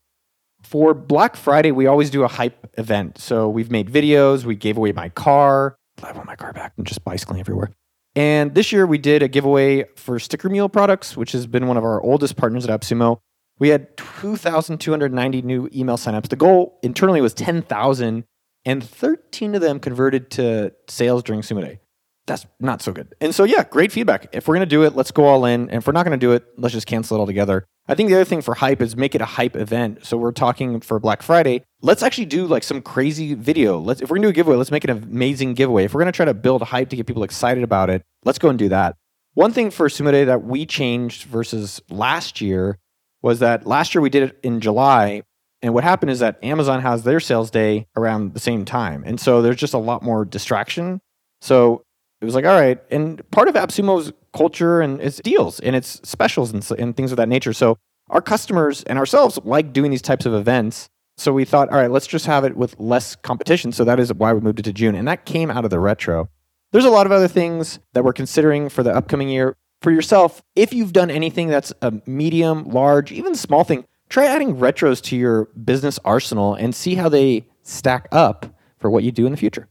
For 0.63 0.93
Black 0.93 1.37
Friday, 1.37 1.71
we 1.71 1.87
always 1.87 2.11
do 2.11 2.25
a 2.25 2.29
hype 2.29 2.67
event. 2.77 3.19
So 3.19 3.49
we've 3.49 3.71
made 3.71 3.89
videos, 3.91 4.45
we 4.45 4.57
gave 4.57 4.77
away 4.77 4.91
my 4.91 5.09
car. 5.11 5.77
I 6.03 6.11
want 6.13 6.27
my 6.27 6.35
car 6.35 6.53
back. 6.53 6.73
I'm 6.77 6.85
just 6.85 7.05
bicycling 7.05 7.39
everywhere. 7.39 7.71
And 8.17 8.57
this 8.57 8.73
year 8.73 8.87
we 8.87 8.99
did 8.99 9.23
a 9.23 9.29
giveaway 9.29 9.85
for 9.95 10.19
Sticker 10.19 10.49
Mule 10.49 10.69
products, 10.69 11.17
which 11.17 11.31
has 11.33 11.47
been 11.47 11.69
one 11.69 11.77
of 11.77 11.85
our 11.85 12.03
oldest 12.03 12.37
partners 12.37 12.67
at 12.67 12.81
AppSumo. 12.81 13.21
We 13.61 13.69
had 13.69 13.97
2,290 13.97 15.43
new 15.43 15.69
email 15.73 15.97
signups. 15.97 16.29
The 16.29 16.37
goal 16.37 16.79
internally 16.83 17.21
was 17.21 17.35
10,000, 17.35 18.25
and 18.65 18.85
13 18.85 19.55
of 19.55 19.61
them 19.61 19.79
converted 19.79 20.31
to 20.33 20.73
sales 20.89 21.23
during 21.23 21.43
Sumo 21.43 21.61
Day 21.61 21.81
that's 22.29 22.47
not 22.61 22.81
so 22.81 22.93
good. 22.93 23.15
And 23.21 23.35
so, 23.35 23.45
yeah, 23.45 23.65
great 23.65 23.91
feedback. 23.91 24.29
If 24.33 24.47
we're 24.47 24.55
going 24.55 24.69
to 24.69 24.71
do 24.71 24.85
it, 24.85 24.95
let's 24.95 25.11
go 25.11 25.25
all 25.25 25.45
in. 25.45 25.63
And 25.63 25.79
if 25.79 25.87
we're 25.87 25.93
not 25.93 26.05
going 26.05 26.19
to 26.19 26.25
do 26.25 26.33
it, 26.33 26.45
let's 26.57 26.73
just 26.73 26.87
cancel 26.87 27.17
it 27.17 27.21
altogether. 27.21 27.67
I 27.89 27.95
think 27.95 28.11
the 28.11 28.15
other 28.15 28.25
thing 28.25 28.43
for 28.43 28.55
hype 28.55 28.83
is 28.83 28.97
make 28.97 29.15
it 29.15 29.21
a 29.21 29.25
hype 29.25 29.57
event. 29.57 30.05
So 30.05 30.17
we're 30.17 30.33
talking 30.33 30.81
for 30.81 31.01
Black 31.01 31.23
Friday. 31.23 31.65
Let's 31.81 32.03
actually 32.03 32.27
do 32.27 32.47
like 32.47 32.63
some 32.63 32.83
crazy 32.83 33.35
video. 33.35 33.79
Let's 33.79 34.03
if 34.03 34.11
we're 34.11 34.17
to 34.19 34.23
do 34.23 34.29
a 34.29 34.33
giveaway, 34.33 34.57
let's 34.57 34.71
make 34.71 34.85
an 34.85 34.91
amazing 34.91 35.55
giveaway. 35.55 35.85
If 35.85 35.95
we're 35.95 36.05
to 36.05 36.13
try 36.13 36.27
to 36.27 36.35
build 36.35 36.63
hype 36.63 36.91
to 36.91 36.97
get 36.97 37.07
people 37.07 37.25
excited 37.25 37.65
about 37.65 37.89
it, 37.91 38.03
let's 38.25 38.39
go 38.39 38.51
and 38.51 38.59
do 38.59 38.69
that. 38.69 38.95
One 39.35 39.53
thing 39.53 39.71
for 39.71 39.89
Sumo 39.89 40.13
Day 40.13 40.25
that 40.25 40.45
we 40.45 40.67
changed 40.67 41.25
versus 41.25 41.81
last 41.89 42.41
year 42.41 42.79
was 43.23 43.39
that 43.39 43.67
last 43.67 43.95
year 43.95 44.03
we 44.03 44.11
did 44.11 44.25
it 44.25 44.39
in 44.43 44.61
July. 44.61 45.23
And 45.63 45.75
what 45.75 45.83
happened 45.83 46.11
is 46.11 46.19
that 46.19 46.43
Amazon 46.43 46.83
has 46.83 47.05
their 47.05 47.21
sales 47.21 47.51
day 47.51 47.87
around 47.97 48.35
the 48.35 48.41
same 48.41 48.65
time. 48.65 49.03
And 49.07 49.19
so 49.19 49.41
there's 49.41 49.57
just 49.57 49.75
a 49.75 49.79
lot 49.79 50.03
more 50.03 50.25
distraction. 50.25 51.01
So 51.41 51.83
it 52.21 52.25
was 52.25 52.35
like, 52.35 52.45
all 52.45 52.59
right. 52.59 52.79
And 52.91 53.29
part 53.31 53.49
of 53.49 53.55
AppSumo's 53.55 54.13
culture 54.33 54.81
and 54.81 55.01
its 55.01 55.19
deals 55.19 55.61
and 55.61 55.77
its 55.77 56.01
specials 56.09 56.53
and, 56.53 56.69
and 56.79 56.97
things 56.97 57.13
of 57.13 57.17
that 57.17 57.29
nature. 57.29 57.53
So 57.53 57.79
our 58.11 58.21
customers 58.21 58.83
and 58.85 58.99
ourselves 58.99 59.39
like 59.45 59.73
doing 59.73 59.91
these 59.91 60.03
types 60.03 60.27
of 60.27 60.35
events. 60.35 60.89
So 61.17 61.33
we 61.33 61.45
thought, 61.45 61.69
all 61.71 61.79
right, 61.79 61.91
let's 61.91 62.07
just 62.07 62.27
have 62.27 62.45
it 62.45 62.57
with 62.57 62.79
less 62.79 63.17
competition. 63.17 63.73
So 63.73 63.85
that 63.85 64.01
is 64.01 64.13
why 64.15 64.33
we 64.33 64.41
moved 64.41 64.61
it 64.61 64.65
to 64.65 64.73
June. 64.73 64.95
And 64.95 65.07
that 65.09 65.25
came 65.25 65.51
out 65.51 65.65
of 65.65 65.71
the 65.71 65.81
retro. 65.81 66.29
There's 66.73 66.85
a 66.85 66.91
lot 66.91 67.07
of 67.07 67.13
other 67.13 67.29
things 67.29 67.79
that 67.95 68.05
we're 68.05 68.13
considering 68.13 68.69
for 68.69 68.83
the 68.83 68.95
upcoming 68.95 69.29
year. 69.29 69.57
For 69.81 69.91
yourself, 69.93 70.43
if 70.57 70.73
you've 70.73 70.93
done 70.93 71.11
anything 71.11 71.49
that's 71.49 71.73
a 71.83 71.95
medium, 72.05 72.69
large, 72.69 73.13
even 73.13 73.35
small 73.37 73.63
thing, 73.63 73.85
try 74.09 74.27
adding 74.27 74.57
retros 74.57 75.01
to 75.05 75.17
your 75.17 75.47
business 75.47 76.01
arsenal 76.05 76.55
and 76.55 76.75
see 76.75 76.97
how 76.97 77.09
they 77.09 77.47
stack 77.63 78.09
up 78.11 78.47
for 78.79 78.91
what 78.91 79.05
you 79.05 79.13
do 79.13 79.25
in 79.25 79.33
the 79.33 79.39
future. 79.39 79.69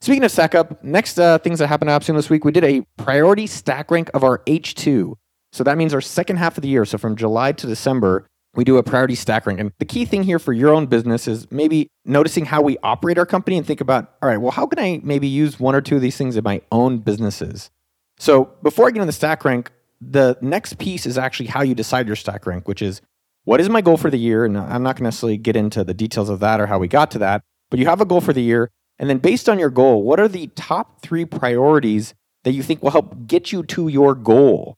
Speaking 0.00 0.22
of 0.22 0.30
stack 0.30 0.54
up, 0.54 0.82
next 0.84 1.18
uh, 1.18 1.38
things 1.38 1.58
that 1.58 1.66
happened 1.66 1.90
at 1.90 2.00
AppSumo 2.00 2.16
this 2.16 2.30
week, 2.30 2.44
we 2.44 2.52
did 2.52 2.64
a 2.64 2.82
priority 2.96 3.46
stack 3.46 3.90
rank 3.90 4.10
of 4.14 4.22
our 4.22 4.38
H2. 4.46 5.14
So 5.52 5.64
that 5.64 5.76
means 5.76 5.92
our 5.92 6.00
second 6.00 6.36
half 6.36 6.56
of 6.56 6.62
the 6.62 6.68
year, 6.68 6.84
so 6.84 6.98
from 6.98 7.16
July 7.16 7.52
to 7.52 7.66
December, 7.66 8.26
we 8.54 8.64
do 8.64 8.76
a 8.76 8.82
priority 8.82 9.14
stack 9.14 9.46
rank. 9.46 9.58
And 9.58 9.72
the 9.78 9.84
key 9.84 10.04
thing 10.04 10.22
here 10.22 10.38
for 10.38 10.52
your 10.52 10.72
own 10.72 10.86
business 10.86 11.26
is 11.26 11.50
maybe 11.50 11.88
noticing 12.04 12.44
how 12.44 12.62
we 12.62 12.78
operate 12.82 13.18
our 13.18 13.26
company 13.26 13.56
and 13.56 13.66
think 13.66 13.80
about, 13.80 14.12
all 14.22 14.28
right, 14.28 14.36
well, 14.36 14.52
how 14.52 14.66
can 14.66 14.78
I 14.78 15.00
maybe 15.02 15.26
use 15.26 15.58
one 15.58 15.74
or 15.74 15.80
two 15.80 15.96
of 15.96 16.02
these 16.02 16.16
things 16.16 16.36
in 16.36 16.44
my 16.44 16.60
own 16.70 16.98
businesses? 16.98 17.70
So 18.18 18.52
before 18.62 18.86
I 18.86 18.90
get 18.90 18.96
into 18.96 19.06
the 19.06 19.12
stack 19.12 19.44
rank, 19.44 19.72
the 20.00 20.38
next 20.40 20.78
piece 20.78 21.06
is 21.06 21.18
actually 21.18 21.46
how 21.46 21.62
you 21.62 21.74
decide 21.74 22.06
your 22.06 22.16
stack 22.16 22.46
rank, 22.46 22.68
which 22.68 22.82
is 22.82 23.00
what 23.44 23.60
is 23.60 23.68
my 23.68 23.80
goal 23.80 23.96
for 23.96 24.10
the 24.10 24.18
year? 24.18 24.44
And 24.44 24.56
I'm 24.56 24.82
not 24.82 24.96
going 24.96 25.04
to 25.04 25.04
necessarily 25.04 25.38
get 25.38 25.56
into 25.56 25.82
the 25.82 25.94
details 25.94 26.28
of 26.28 26.40
that 26.40 26.60
or 26.60 26.66
how 26.66 26.78
we 26.78 26.86
got 26.86 27.10
to 27.12 27.18
that, 27.18 27.42
but 27.70 27.78
you 27.78 27.86
have 27.86 28.00
a 28.00 28.04
goal 28.04 28.20
for 28.20 28.32
the 28.32 28.42
year. 28.42 28.70
And 28.98 29.08
then 29.08 29.18
based 29.18 29.48
on 29.48 29.58
your 29.58 29.70
goal, 29.70 30.02
what 30.02 30.18
are 30.18 30.28
the 30.28 30.48
top 30.48 31.00
three 31.02 31.24
priorities 31.24 32.14
that 32.44 32.52
you 32.52 32.62
think 32.62 32.82
will 32.82 32.90
help 32.90 33.26
get 33.26 33.52
you 33.52 33.62
to 33.64 33.88
your 33.88 34.14
goal? 34.14 34.76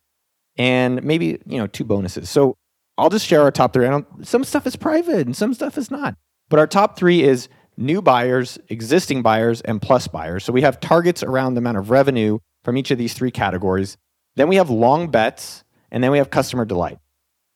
And 0.56 1.02
maybe, 1.02 1.38
you 1.46 1.58
know, 1.58 1.66
two 1.66 1.84
bonuses. 1.84 2.28
So 2.28 2.56
I'll 2.98 3.08
just 3.10 3.26
share 3.26 3.42
our 3.42 3.50
top 3.50 3.72
three. 3.72 3.86
I 3.86 3.90
don't, 3.90 4.26
some 4.26 4.44
stuff 4.44 4.66
is 4.66 4.76
private 4.76 5.26
and 5.26 5.34
some 5.34 5.54
stuff 5.54 5.78
is 5.78 5.90
not. 5.90 6.16
But 6.50 6.58
our 6.58 6.66
top 6.66 6.98
three 6.98 7.22
is 7.22 7.48
new 7.78 8.02
buyers, 8.02 8.58
existing 8.68 9.22
buyers, 9.22 9.62
and 9.62 9.80
plus 9.80 10.06
buyers. 10.06 10.44
So 10.44 10.52
we 10.52 10.62
have 10.62 10.80
targets 10.80 11.22
around 11.22 11.54
the 11.54 11.60
amount 11.60 11.78
of 11.78 11.90
revenue 11.90 12.38
from 12.62 12.76
each 12.76 12.90
of 12.90 12.98
these 12.98 13.14
three 13.14 13.30
categories. 13.30 13.96
Then 14.36 14.48
we 14.48 14.56
have 14.56 14.68
long 14.68 15.10
bets, 15.10 15.64
and 15.90 16.04
then 16.04 16.10
we 16.10 16.18
have 16.18 16.30
customer 16.30 16.64
delight. 16.64 16.98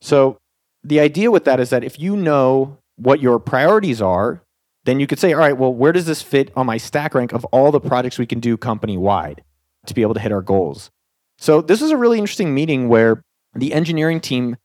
So 0.00 0.38
the 0.82 1.00
idea 1.00 1.30
with 1.30 1.44
that 1.44 1.60
is 1.60 1.70
that 1.70 1.84
if 1.84 1.98
you 1.98 2.16
know 2.16 2.78
what 2.96 3.20
your 3.20 3.38
priorities 3.38 4.00
are, 4.00 4.42
then 4.84 5.00
you 5.00 5.06
could 5.06 5.18
say, 5.18 5.32
all 5.32 5.40
right, 5.40 5.56
well, 5.56 5.72
where 5.72 5.92
does 5.92 6.06
this 6.06 6.22
fit 6.22 6.50
on 6.56 6.66
my 6.66 6.76
stack 6.76 7.14
rank 7.14 7.32
of 7.32 7.44
all 7.46 7.70
the 7.70 7.80
projects 7.80 8.18
we 8.18 8.26
can 8.26 8.40
do 8.40 8.56
company 8.56 8.96
wide 8.96 9.42
to 9.86 9.94
be 9.94 10.02
able 10.02 10.14
to 10.14 10.20
hit 10.20 10.32
our 10.32 10.42
goals? 10.42 10.90
So 11.38 11.60
this 11.60 11.80
was 11.80 11.90
a 11.90 11.96
really 11.96 12.18
interesting 12.18 12.54
meeting 12.54 12.88
where 12.88 13.22
the 13.54 13.72
engineering 13.72 14.20
team 14.20 14.56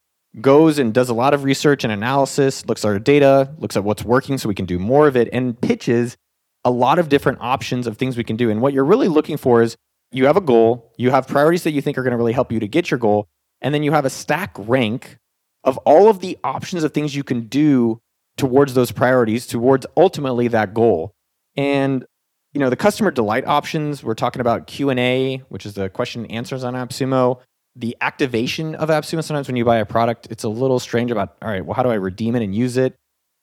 goes 0.42 0.77
and 0.77 0.94
does 0.94 1.10
a 1.10 1.13
lot 1.13 1.33
of 1.33 1.44
research 1.44 1.83
and 1.83 1.92
analysis, 1.92 2.66
looks 2.66 2.86
at 2.86 2.89
our 2.89 3.00
data, 3.00 3.54
looks 3.57 3.75
at 3.75 3.83
what's 3.83 4.04
working 4.04 4.38
so 4.38 4.48
we 4.48 4.56
can 4.56 4.66
do 4.66 4.77
more 4.77 5.07
of 5.07 5.16
it, 5.16 5.30
and 5.33 5.60
pitches 5.60 6.18
a 6.63 6.71
lot 6.71 7.00
of 7.00 7.10
different 7.10 7.39
options 7.42 7.88
of 7.88 7.98
things 7.98 8.18
we 8.18 8.24
can 8.24 8.36
do. 8.36 8.50
And 8.50 8.62
what 8.62 8.74
you're 8.74 8.86
really 8.86 9.07
looking 9.07 9.38
for 9.38 9.62
is 9.62 9.75
you 10.12 10.25
have 10.25 10.38
a 10.38 10.42
goal, 10.42 10.92
you 10.98 11.12
have 11.12 11.27
priorities 11.27 11.63
that 11.63 11.71
you 11.71 11.81
think 11.81 11.98
are 11.98 12.04
going 12.04 12.12
to 12.12 12.18
really 12.18 12.33
help 12.33 12.51
you 12.51 12.60
to 12.60 12.68
get 12.68 12.92
your 12.92 12.98
goal, 12.98 13.27
and 13.62 13.74
then 13.74 13.83
you 13.83 13.92
have 13.92 14.06
a 14.06 14.10
stack 14.10 14.56
rank 14.57 15.18
of 15.63 15.77
all 15.80 16.10
of 16.10 16.19
the 16.19 16.38
options 16.44 16.83
of 16.83 16.94
things 16.94 17.16
you 17.16 17.24
can 17.24 17.48
do 17.48 18.01
towards 18.40 18.74
those 18.74 18.92
priorities, 18.92 19.46
towards 19.46 19.86
ultimately 19.96 20.48
that 20.48 20.74
goal. 20.74 21.12
And 21.56 22.06
you 22.54 22.60
know, 22.60 22.70
the 22.70 22.76
customer 22.76 23.12
delight 23.12 23.46
options, 23.46 24.04
we're 24.04 24.16
talking 24.16 24.40
about 24.40 24.66
Q&A, 24.66 25.44
which 25.50 25.66
is 25.66 25.76
the 25.76 25.90
question 25.90 26.24
and 26.24 26.32
answers 26.32 26.64
on 26.64 26.74
AppSumo. 26.74 27.40
The 27.76 27.96
activation 28.02 28.74
of 28.74 28.90
AppSumo, 28.90 29.24
sometimes 29.24 29.48
when 29.48 29.56
you 29.56 29.66
buy 29.66 29.78
a 29.78 29.86
product, 29.86 30.28
it's 30.32 30.44
a 30.44 30.50
little 30.50 30.80
strange 30.80 31.12
about, 31.12 31.36
all 31.42 31.50
right, 31.50 31.64
well, 31.64 31.76
how 31.76 31.84
do 31.84 31.90
I 31.90 31.96
redeem 31.96 32.36
it 32.36 32.42
and 32.42 32.56
use 32.56 32.76
it? 32.76 32.96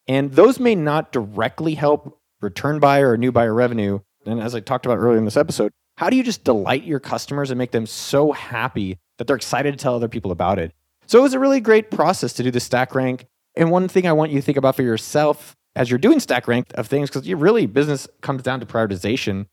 And 0.09 0.33
those 0.33 0.59
may 0.59 0.75
not 0.75 1.13
directly 1.13 1.75
help 1.75 2.19
return 2.41 2.81
buyer 2.81 3.13
or 3.13 3.17
new 3.17 3.31
buyer 3.31 3.55
revenue. 3.55 4.01
And 4.27 4.41
as 4.41 4.55
I 4.55 4.61
talked 4.61 4.87
about 4.87 4.99
earlier 4.99 5.19
in 5.19 5.25
this 5.25 5.37
episode, 5.37 5.73
how 5.99 6.11
do 6.11 6.17
you 6.17 6.25
just 6.25 6.43
delight 6.43 6.83
your 6.83 7.01
customers 7.01 7.51
and 7.51 7.59
make 7.59 7.71
them 7.71 7.87
so 7.87 8.33
happy 8.33 8.99
that 9.19 9.27
they're 9.27 9.37
excited 9.37 9.71
to 9.71 9.79
tell 9.79 9.95
other 9.95 10.09
people 10.09 10.33
about 10.33 10.59
it? 10.59 10.73
So 11.07 11.21
it 11.21 11.23
was 11.23 11.35
a 11.35 11.39
really 11.39 11.61
great 11.61 11.93
process 11.93 12.33
to 12.35 12.43
do 12.43 12.51
the 12.51 12.61
stack 12.61 12.95
rank. 12.95 13.27
And 13.57 13.71
one 13.71 13.89
thing 13.89 14.07
I 14.07 14.13
want 14.13 14.33
you 14.33 14.39
to 14.39 14.43
think 14.43 14.59
about 14.59 14.77
for 14.77 14.83
yourself 14.83 15.57
as 15.75 15.91
you're 15.91 15.99
doing 15.99 16.21
stack 16.21 16.49
rank 16.49 16.73
of 16.75 16.87
things, 16.87 17.09
because 17.09 17.27
you 17.27 17.37
really 17.37 17.67
business 17.67 18.09
comes 18.21 18.43
down 18.43 18.61
to 18.61 18.67
prioritization. 18.67 19.47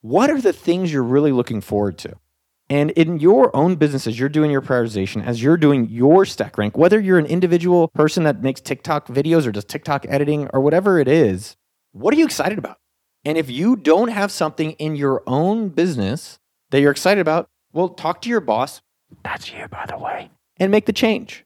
What 0.00 0.30
are 0.30 0.40
the 0.40 0.52
things 0.52 0.92
you're 0.92 1.02
really 1.02 1.32
looking 1.32 1.60
forward 1.60 1.98
to? 1.98 2.14
And 2.68 2.90
in 2.92 3.20
your 3.20 3.54
own 3.54 3.76
business, 3.76 4.06
as 4.06 4.18
you're 4.18 4.28
doing 4.28 4.50
your 4.50 4.62
prioritization, 4.62 5.24
as 5.24 5.42
you're 5.42 5.56
doing 5.56 5.88
your 5.88 6.24
stack 6.24 6.58
rank, 6.58 6.76
whether 6.76 6.98
you're 6.98 7.18
an 7.18 7.26
individual 7.26 7.88
person 7.88 8.24
that 8.24 8.42
makes 8.42 8.60
TikTok 8.60 9.06
videos 9.06 9.46
or 9.46 9.52
does 9.52 9.64
TikTok 9.64 10.04
editing 10.08 10.48
or 10.52 10.60
whatever 10.60 10.98
it 10.98 11.06
is, 11.06 11.56
what 11.92 12.12
are 12.12 12.16
you 12.16 12.24
excited 12.24 12.58
about? 12.58 12.78
And 13.24 13.38
if 13.38 13.50
you 13.50 13.76
don't 13.76 14.08
have 14.08 14.32
something 14.32 14.72
in 14.72 14.96
your 14.96 15.22
own 15.26 15.68
business 15.68 16.38
that 16.70 16.80
you're 16.80 16.90
excited 16.90 17.20
about, 17.20 17.48
well, 17.72 17.88
talk 17.88 18.20
to 18.22 18.28
your 18.28 18.40
boss. 18.40 18.82
That's 19.22 19.52
you, 19.52 19.68
by 19.68 19.86
the 19.88 19.98
way, 19.98 20.30
and 20.58 20.72
make 20.72 20.86
the 20.86 20.92
change. 20.92 21.45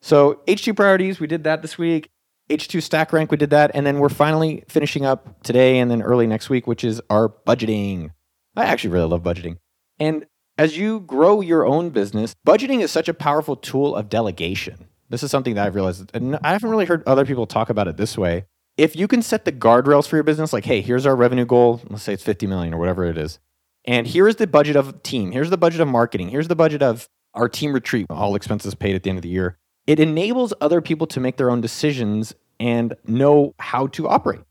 So 0.00 0.40
H2 0.46 0.76
priorities, 0.76 1.20
we 1.20 1.26
did 1.26 1.44
that 1.44 1.62
this 1.62 1.78
week. 1.78 2.10
H2 2.50 2.82
stack 2.82 3.12
rank, 3.12 3.30
we 3.30 3.36
did 3.36 3.50
that. 3.50 3.70
And 3.74 3.86
then 3.86 3.98
we're 3.98 4.08
finally 4.08 4.64
finishing 4.68 5.04
up 5.04 5.42
today 5.42 5.78
and 5.78 5.90
then 5.90 6.02
early 6.02 6.26
next 6.26 6.48
week, 6.48 6.66
which 6.66 6.84
is 6.84 7.00
our 7.10 7.28
budgeting. 7.28 8.10
I 8.56 8.64
actually 8.64 8.90
really 8.90 9.08
love 9.08 9.22
budgeting. 9.22 9.58
And 9.98 10.26
as 10.56 10.76
you 10.76 11.00
grow 11.00 11.40
your 11.40 11.66
own 11.66 11.90
business, 11.90 12.34
budgeting 12.46 12.80
is 12.80 12.90
such 12.90 13.08
a 13.08 13.14
powerful 13.14 13.56
tool 13.56 13.94
of 13.94 14.08
delegation. 14.08 14.88
This 15.08 15.22
is 15.22 15.30
something 15.30 15.54
that 15.54 15.66
I've 15.66 15.74
realized, 15.74 16.10
and 16.14 16.36
I 16.42 16.52
haven't 16.52 16.68
really 16.68 16.84
heard 16.84 17.02
other 17.06 17.24
people 17.24 17.46
talk 17.46 17.70
about 17.70 17.88
it 17.88 17.96
this 17.96 18.18
way. 18.18 18.44
If 18.76 18.94
you 18.94 19.08
can 19.08 19.22
set 19.22 19.44
the 19.44 19.52
guardrails 19.52 20.06
for 20.06 20.16
your 20.16 20.22
business, 20.22 20.52
like, 20.52 20.64
hey, 20.64 20.80
here's 20.80 21.06
our 21.06 21.16
revenue 21.16 21.46
goal, 21.46 21.80
let's 21.88 22.02
say 22.02 22.12
it's 22.12 22.22
50 22.22 22.46
million 22.46 22.74
or 22.74 22.78
whatever 22.78 23.04
it 23.04 23.16
is, 23.16 23.38
and 23.86 24.06
here 24.06 24.28
is 24.28 24.36
the 24.36 24.46
budget 24.46 24.76
of 24.76 25.02
team, 25.02 25.32
here's 25.32 25.50
the 25.50 25.56
budget 25.56 25.80
of 25.80 25.88
marketing, 25.88 26.28
here's 26.28 26.48
the 26.48 26.54
budget 26.54 26.82
of 26.82 27.08
our 27.32 27.48
team 27.48 27.72
retreat, 27.72 28.06
all 28.10 28.34
expenses 28.34 28.74
paid 28.74 28.94
at 28.94 29.02
the 29.02 29.10
end 29.10 29.18
of 29.18 29.22
the 29.22 29.28
year 29.30 29.58
it 29.88 29.98
enables 29.98 30.52
other 30.60 30.82
people 30.82 31.06
to 31.08 31.18
make 31.18 31.38
their 31.38 31.50
own 31.50 31.62
decisions 31.62 32.34
and 32.60 32.94
know 33.06 33.54
how 33.58 33.86
to 33.88 34.06
operate. 34.06 34.42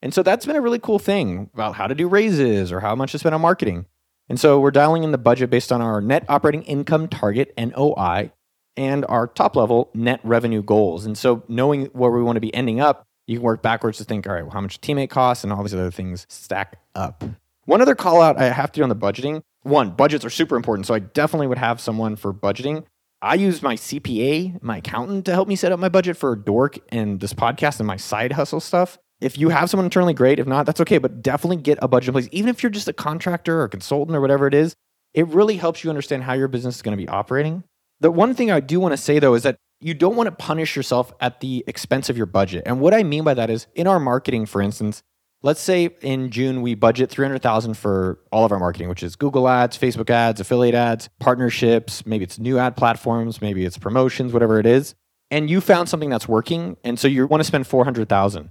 And 0.00 0.14
so 0.14 0.22
that's 0.22 0.46
been 0.46 0.54
a 0.54 0.60
really 0.60 0.78
cool 0.78 1.00
thing 1.00 1.50
about 1.52 1.74
how 1.74 1.88
to 1.88 1.96
do 1.96 2.06
raises 2.06 2.70
or 2.70 2.78
how 2.78 2.94
much 2.94 3.10
to 3.12 3.18
spend 3.18 3.34
on 3.34 3.40
marketing. 3.40 3.86
And 4.28 4.38
so 4.38 4.60
we're 4.60 4.70
dialing 4.70 5.02
in 5.02 5.10
the 5.10 5.18
budget 5.18 5.50
based 5.50 5.72
on 5.72 5.80
our 5.80 6.00
net 6.00 6.24
operating 6.28 6.62
income 6.62 7.08
target, 7.08 7.52
NOI, 7.58 8.30
and 8.76 9.04
our 9.08 9.26
top 9.26 9.56
level 9.56 9.90
net 9.94 10.20
revenue 10.22 10.62
goals. 10.62 11.06
And 11.06 11.18
so 11.18 11.42
knowing 11.48 11.86
where 11.86 12.12
we 12.12 12.22
want 12.22 12.36
to 12.36 12.40
be 12.40 12.54
ending 12.54 12.80
up, 12.80 13.04
you 13.26 13.38
can 13.38 13.42
work 13.42 13.62
backwards 13.62 13.98
to 13.98 14.04
think, 14.04 14.28
all 14.28 14.34
right, 14.34 14.42
well, 14.42 14.52
how 14.52 14.60
much 14.60 14.80
teammate 14.80 15.10
costs 15.10 15.42
and 15.42 15.52
all 15.52 15.64
these 15.64 15.74
other 15.74 15.90
things 15.90 16.24
stack 16.28 16.78
up. 16.94 17.24
One 17.64 17.82
other 17.82 17.96
call 17.96 18.22
out 18.22 18.38
I 18.38 18.44
have 18.44 18.70
to 18.72 18.78
do 18.78 18.84
on 18.84 18.90
the 18.90 18.96
budgeting. 18.96 19.42
One, 19.62 19.90
budgets 19.90 20.24
are 20.24 20.30
super 20.30 20.54
important. 20.54 20.86
So 20.86 20.94
I 20.94 21.00
definitely 21.00 21.48
would 21.48 21.58
have 21.58 21.80
someone 21.80 22.14
for 22.14 22.32
budgeting. 22.32 22.84
I 23.24 23.36
use 23.36 23.62
my 23.62 23.74
CPA, 23.74 24.62
my 24.62 24.76
accountant, 24.76 25.24
to 25.24 25.32
help 25.32 25.48
me 25.48 25.56
set 25.56 25.72
up 25.72 25.80
my 25.80 25.88
budget 25.88 26.18
for 26.18 26.36
Dork 26.36 26.78
and 26.90 27.20
this 27.20 27.32
podcast 27.32 27.80
and 27.80 27.86
my 27.86 27.96
side 27.96 28.32
hustle 28.32 28.60
stuff. 28.60 28.98
If 29.18 29.38
you 29.38 29.48
have 29.48 29.70
someone 29.70 29.86
internally, 29.86 30.12
great. 30.12 30.38
If 30.38 30.46
not, 30.46 30.66
that's 30.66 30.80
okay. 30.82 30.98
But 30.98 31.22
definitely 31.22 31.56
get 31.56 31.78
a 31.80 31.88
budget 31.88 32.08
in 32.08 32.12
place. 32.12 32.28
Even 32.32 32.50
if 32.50 32.62
you're 32.62 32.68
just 32.68 32.86
a 32.86 32.92
contractor 32.92 33.60
or 33.60 33.64
a 33.64 33.68
consultant 33.70 34.14
or 34.14 34.20
whatever 34.20 34.46
it 34.46 34.52
is, 34.52 34.74
it 35.14 35.26
really 35.28 35.56
helps 35.56 35.82
you 35.82 35.88
understand 35.88 36.24
how 36.24 36.34
your 36.34 36.48
business 36.48 36.76
is 36.76 36.82
going 36.82 36.94
to 36.94 37.02
be 37.02 37.08
operating. 37.08 37.64
The 37.98 38.10
one 38.10 38.34
thing 38.34 38.50
I 38.50 38.60
do 38.60 38.78
want 38.78 38.92
to 38.92 38.98
say 38.98 39.18
though 39.18 39.32
is 39.32 39.44
that 39.44 39.56
you 39.80 39.94
don't 39.94 40.16
want 40.16 40.26
to 40.26 40.32
punish 40.32 40.76
yourself 40.76 41.14
at 41.18 41.40
the 41.40 41.64
expense 41.66 42.10
of 42.10 42.18
your 42.18 42.26
budget. 42.26 42.64
And 42.66 42.78
what 42.78 42.92
I 42.92 43.04
mean 43.04 43.24
by 43.24 43.32
that 43.32 43.48
is 43.48 43.68
in 43.74 43.86
our 43.86 43.98
marketing, 43.98 44.44
for 44.44 44.60
instance, 44.60 45.02
let's 45.44 45.60
say 45.60 45.90
in 46.00 46.30
June 46.30 46.62
we 46.62 46.74
budget 46.74 47.10
300,000 47.10 47.74
for 47.74 48.18
all 48.32 48.46
of 48.46 48.50
our 48.50 48.58
marketing, 48.58 48.88
which 48.88 49.02
is 49.02 49.14
Google 49.14 49.46
ads, 49.46 49.78
Facebook 49.78 50.08
ads, 50.08 50.40
affiliate 50.40 50.74
ads, 50.74 51.10
partnerships, 51.20 52.04
maybe 52.06 52.24
it's 52.24 52.38
new 52.38 52.58
ad 52.58 52.76
platforms, 52.76 53.42
maybe 53.42 53.64
it's 53.64 53.76
promotions, 53.76 54.32
whatever 54.32 54.58
it 54.58 54.66
is. 54.66 54.94
And 55.30 55.50
you 55.50 55.60
found 55.60 55.88
something 55.88 56.08
that's 56.08 56.26
working 56.26 56.78
and 56.82 56.98
so 56.98 57.06
you 57.06 57.26
want 57.26 57.42
to 57.42 57.44
spend 57.44 57.66
400,000. 57.66 58.50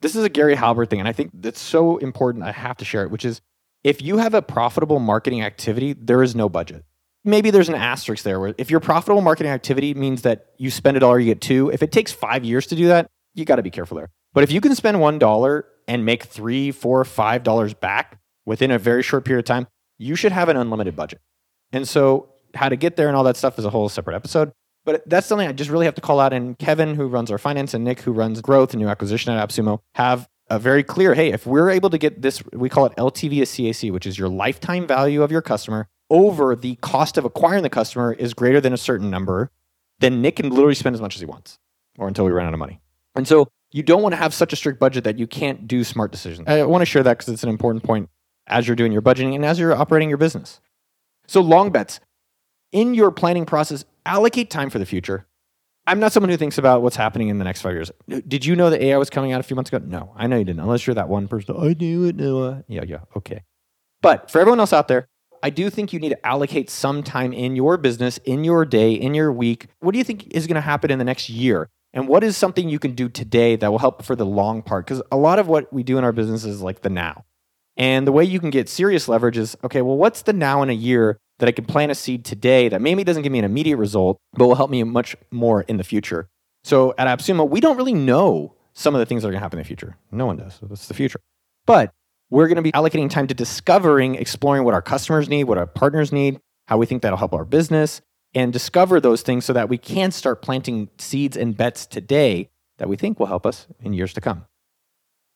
This 0.00 0.16
is 0.16 0.24
a 0.24 0.28
Gary 0.30 0.54
Halbert 0.54 0.88
thing 0.88 0.98
and 0.98 1.08
I 1.08 1.12
think 1.12 1.30
that's 1.34 1.60
so 1.60 1.98
important 1.98 2.42
I 2.42 2.52
have 2.52 2.78
to 2.78 2.84
share 2.86 3.04
it, 3.04 3.10
which 3.10 3.24
is 3.24 3.42
if 3.84 4.00
you 4.00 4.16
have 4.16 4.32
a 4.32 4.40
profitable 4.40 4.98
marketing 4.98 5.42
activity, 5.42 5.92
there 5.92 6.22
is 6.22 6.34
no 6.34 6.48
budget. 6.48 6.84
Maybe 7.22 7.50
there's 7.50 7.68
an 7.68 7.74
asterisk 7.74 8.24
there 8.24 8.40
where 8.40 8.54
if 8.56 8.70
your 8.70 8.80
profitable 8.80 9.20
marketing 9.20 9.52
activity 9.52 9.92
means 9.92 10.22
that 10.22 10.46
you 10.56 10.70
spend 10.70 10.96
a 10.96 11.00
dollar, 11.00 11.18
you 11.18 11.26
get 11.26 11.42
two. 11.42 11.70
If 11.70 11.82
it 11.82 11.92
takes 11.92 12.12
five 12.12 12.44
years 12.44 12.66
to 12.68 12.76
do 12.76 12.88
that, 12.88 13.10
you 13.34 13.44
got 13.44 13.56
to 13.56 13.62
be 13.62 13.70
careful 13.70 13.96
there. 13.96 14.08
But 14.32 14.42
if 14.44 14.52
you 14.52 14.60
can 14.60 14.74
spend 14.74 15.00
one 15.00 15.18
dollar 15.18 15.66
and 15.86 16.04
make 16.04 16.24
three, 16.24 16.70
four, 16.70 17.04
five 17.04 17.42
dollars 17.42 17.74
back 17.74 18.18
within 18.46 18.70
a 18.70 18.78
very 18.78 19.02
short 19.02 19.24
period 19.24 19.40
of 19.40 19.46
time, 19.46 19.66
you 19.98 20.16
should 20.16 20.32
have 20.32 20.48
an 20.48 20.56
unlimited 20.56 20.96
budget. 20.96 21.20
And 21.72 21.88
so, 21.88 22.28
how 22.54 22.68
to 22.68 22.76
get 22.76 22.96
there 22.96 23.08
and 23.08 23.16
all 23.16 23.24
that 23.24 23.36
stuff 23.36 23.58
is 23.58 23.64
a 23.64 23.70
whole 23.70 23.88
separate 23.88 24.14
episode. 24.14 24.52
But 24.84 25.08
that's 25.08 25.26
something 25.26 25.48
I 25.48 25.52
just 25.52 25.70
really 25.70 25.86
have 25.86 25.94
to 25.94 26.02
call 26.02 26.20
out. 26.20 26.32
And 26.32 26.58
Kevin, 26.58 26.94
who 26.94 27.06
runs 27.06 27.30
our 27.30 27.38
finance, 27.38 27.72
and 27.74 27.84
Nick, 27.84 28.00
who 28.00 28.12
runs 28.12 28.40
growth 28.40 28.74
and 28.74 28.82
new 28.82 28.88
acquisition 28.88 29.32
at 29.32 29.48
AppSumo, 29.48 29.80
have 29.94 30.28
a 30.50 30.58
very 30.58 30.82
clear 30.82 31.14
hey, 31.14 31.32
if 31.32 31.46
we're 31.46 31.70
able 31.70 31.90
to 31.90 31.98
get 31.98 32.20
this, 32.22 32.42
we 32.52 32.68
call 32.68 32.86
it 32.86 32.92
LTV 32.96 33.30
to 33.38 33.62
CAC, 33.62 33.90
which 33.90 34.06
is 34.06 34.18
your 34.18 34.28
lifetime 34.28 34.86
value 34.86 35.22
of 35.22 35.32
your 35.32 35.42
customer 35.42 35.88
over 36.10 36.54
the 36.54 36.76
cost 36.76 37.16
of 37.16 37.24
acquiring 37.24 37.62
the 37.62 37.70
customer 37.70 38.12
is 38.12 38.34
greater 38.34 38.60
than 38.60 38.72
a 38.72 38.76
certain 38.76 39.10
number, 39.10 39.50
then 40.00 40.20
Nick 40.20 40.36
can 40.36 40.50
literally 40.50 40.74
spend 40.74 40.94
as 40.94 41.00
much 41.00 41.16
as 41.16 41.20
he 41.20 41.26
wants 41.26 41.58
or 41.98 42.08
until 42.08 42.24
we 42.24 42.30
run 42.30 42.46
out 42.46 42.52
of 42.52 42.58
money. 42.58 42.80
And 43.14 43.26
so 43.26 43.48
you 43.74 43.82
don't 43.82 44.02
want 44.02 44.12
to 44.12 44.16
have 44.16 44.32
such 44.32 44.52
a 44.52 44.56
strict 44.56 44.78
budget 44.78 45.02
that 45.02 45.18
you 45.18 45.26
can't 45.26 45.66
do 45.66 45.82
smart 45.82 46.12
decisions. 46.12 46.46
I 46.48 46.62
want 46.62 46.82
to 46.82 46.86
share 46.86 47.02
that 47.02 47.18
because 47.18 47.34
it's 47.34 47.42
an 47.42 47.48
important 47.48 47.82
point 47.82 48.08
as 48.46 48.68
you're 48.68 48.76
doing 48.76 48.92
your 48.92 49.02
budgeting 49.02 49.34
and 49.34 49.44
as 49.44 49.58
you're 49.58 49.74
operating 49.74 50.08
your 50.08 50.16
business. 50.16 50.60
So, 51.26 51.40
long 51.40 51.70
bets. 51.70 51.98
In 52.70 52.94
your 52.94 53.10
planning 53.10 53.44
process, 53.44 53.84
allocate 54.06 54.48
time 54.48 54.70
for 54.70 54.78
the 54.78 54.86
future. 54.86 55.26
I'm 55.88 55.98
not 55.98 56.12
someone 56.12 56.30
who 56.30 56.36
thinks 56.36 56.56
about 56.56 56.82
what's 56.82 56.94
happening 56.94 57.28
in 57.28 57.38
the 57.38 57.44
next 57.44 57.62
five 57.62 57.72
years. 57.72 57.90
Did 58.08 58.46
you 58.46 58.54
know 58.54 58.70
that 58.70 58.80
AI 58.80 58.96
was 58.96 59.10
coming 59.10 59.32
out 59.32 59.40
a 59.40 59.42
few 59.42 59.56
months 59.56 59.72
ago? 59.72 59.84
No, 59.84 60.12
I 60.16 60.28
know 60.28 60.36
you 60.36 60.44
didn't, 60.44 60.60
unless 60.60 60.86
you're 60.86 60.94
that 60.94 61.08
one 61.08 61.26
person. 61.26 61.56
I 61.58 61.74
knew 61.74 62.04
it, 62.04 62.16
Noah. 62.16 62.64
Yeah, 62.68 62.84
yeah, 62.86 63.00
okay. 63.16 63.42
But 64.02 64.30
for 64.30 64.40
everyone 64.40 64.60
else 64.60 64.72
out 64.72 64.86
there, 64.88 65.08
I 65.42 65.50
do 65.50 65.68
think 65.68 65.92
you 65.92 65.98
need 65.98 66.10
to 66.10 66.26
allocate 66.26 66.70
some 66.70 67.02
time 67.02 67.32
in 67.32 67.56
your 67.56 67.76
business, 67.76 68.18
in 68.18 68.44
your 68.44 68.64
day, 68.64 68.92
in 68.92 69.14
your 69.14 69.32
week. 69.32 69.66
What 69.80 69.92
do 69.92 69.98
you 69.98 70.04
think 70.04 70.28
is 70.28 70.46
going 70.46 70.54
to 70.54 70.60
happen 70.60 70.90
in 70.90 70.98
the 70.98 71.04
next 71.04 71.28
year? 71.28 71.70
And 71.94 72.08
what 72.08 72.24
is 72.24 72.36
something 72.36 72.68
you 72.68 72.80
can 72.80 72.94
do 72.94 73.08
today 73.08 73.54
that 73.54 73.70
will 73.70 73.78
help 73.78 74.02
for 74.02 74.16
the 74.16 74.26
long 74.26 74.62
part? 74.62 74.84
Because 74.84 75.00
a 75.12 75.16
lot 75.16 75.38
of 75.38 75.46
what 75.46 75.72
we 75.72 75.84
do 75.84 75.96
in 75.96 76.04
our 76.04 76.12
business 76.12 76.44
is 76.44 76.60
like 76.60 76.82
the 76.82 76.90
now. 76.90 77.24
And 77.76 78.06
the 78.06 78.12
way 78.12 78.24
you 78.24 78.40
can 78.40 78.50
get 78.50 78.68
serious 78.68 79.08
leverage 79.08 79.38
is 79.38 79.56
okay, 79.64 79.80
well, 79.80 79.96
what's 79.96 80.22
the 80.22 80.32
now 80.32 80.62
in 80.62 80.70
a 80.70 80.74
year 80.74 81.18
that 81.38 81.48
I 81.48 81.52
can 81.52 81.64
plant 81.64 81.92
a 81.92 81.94
seed 81.94 82.24
today 82.24 82.68
that 82.68 82.82
maybe 82.82 83.04
doesn't 83.04 83.22
give 83.22 83.32
me 83.32 83.38
an 83.38 83.44
immediate 83.44 83.76
result, 83.76 84.18
but 84.32 84.46
will 84.46 84.56
help 84.56 84.70
me 84.70 84.82
much 84.82 85.16
more 85.30 85.62
in 85.62 85.76
the 85.76 85.84
future? 85.84 86.28
So 86.64 86.94
at 86.98 87.06
AppSumo, 87.06 87.48
we 87.48 87.60
don't 87.60 87.76
really 87.76 87.94
know 87.94 88.54
some 88.72 88.94
of 88.94 88.98
the 88.98 89.06
things 89.06 89.22
that 89.22 89.28
are 89.28 89.30
going 89.30 89.40
to 89.40 89.44
happen 89.44 89.60
in 89.60 89.62
the 89.62 89.66
future. 89.66 89.96
No 90.10 90.26
one 90.26 90.36
does. 90.36 90.58
That's 90.62 90.88
the 90.88 90.94
future. 90.94 91.20
But 91.64 91.92
we're 92.30 92.48
going 92.48 92.56
to 92.56 92.62
be 92.62 92.72
allocating 92.72 93.08
time 93.08 93.28
to 93.28 93.34
discovering, 93.34 94.16
exploring 94.16 94.64
what 94.64 94.74
our 94.74 94.82
customers 94.82 95.28
need, 95.28 95.44
what 95.44 95.58
our 95.58 95.66
partners 95.66 96.10
need, 96.10 96.40
how 96.66 96.78
we 96.78 96.86
think 96.86 97.02
that'll 97.02 97.18
help 97.18 97.34
our 97.34 97.44
business, 97.44 98.00
and 98.34 98.52
discover 98.52 99.00
those 99.00 99.22
things 99.22 99.44
so 99.44 99.52
that 99.52 99.68
we 99.68 99.78
can 99.78 100.10
start 100.10 100.42
planting 100.42 100.88
seeds 100.98 101.36
and 101.36 101.56
bets 101.56 101.86
today 101.86 102.50
that 102.78 102.88
we 102.88 102.96
think 102.96 103.18
will 103.18 103.26
help 103.26 103.46
us 103.46 103.66
in 103.80 103.92
years 103.92 104.12
to 104.14 104.20
come. 104.20 104.46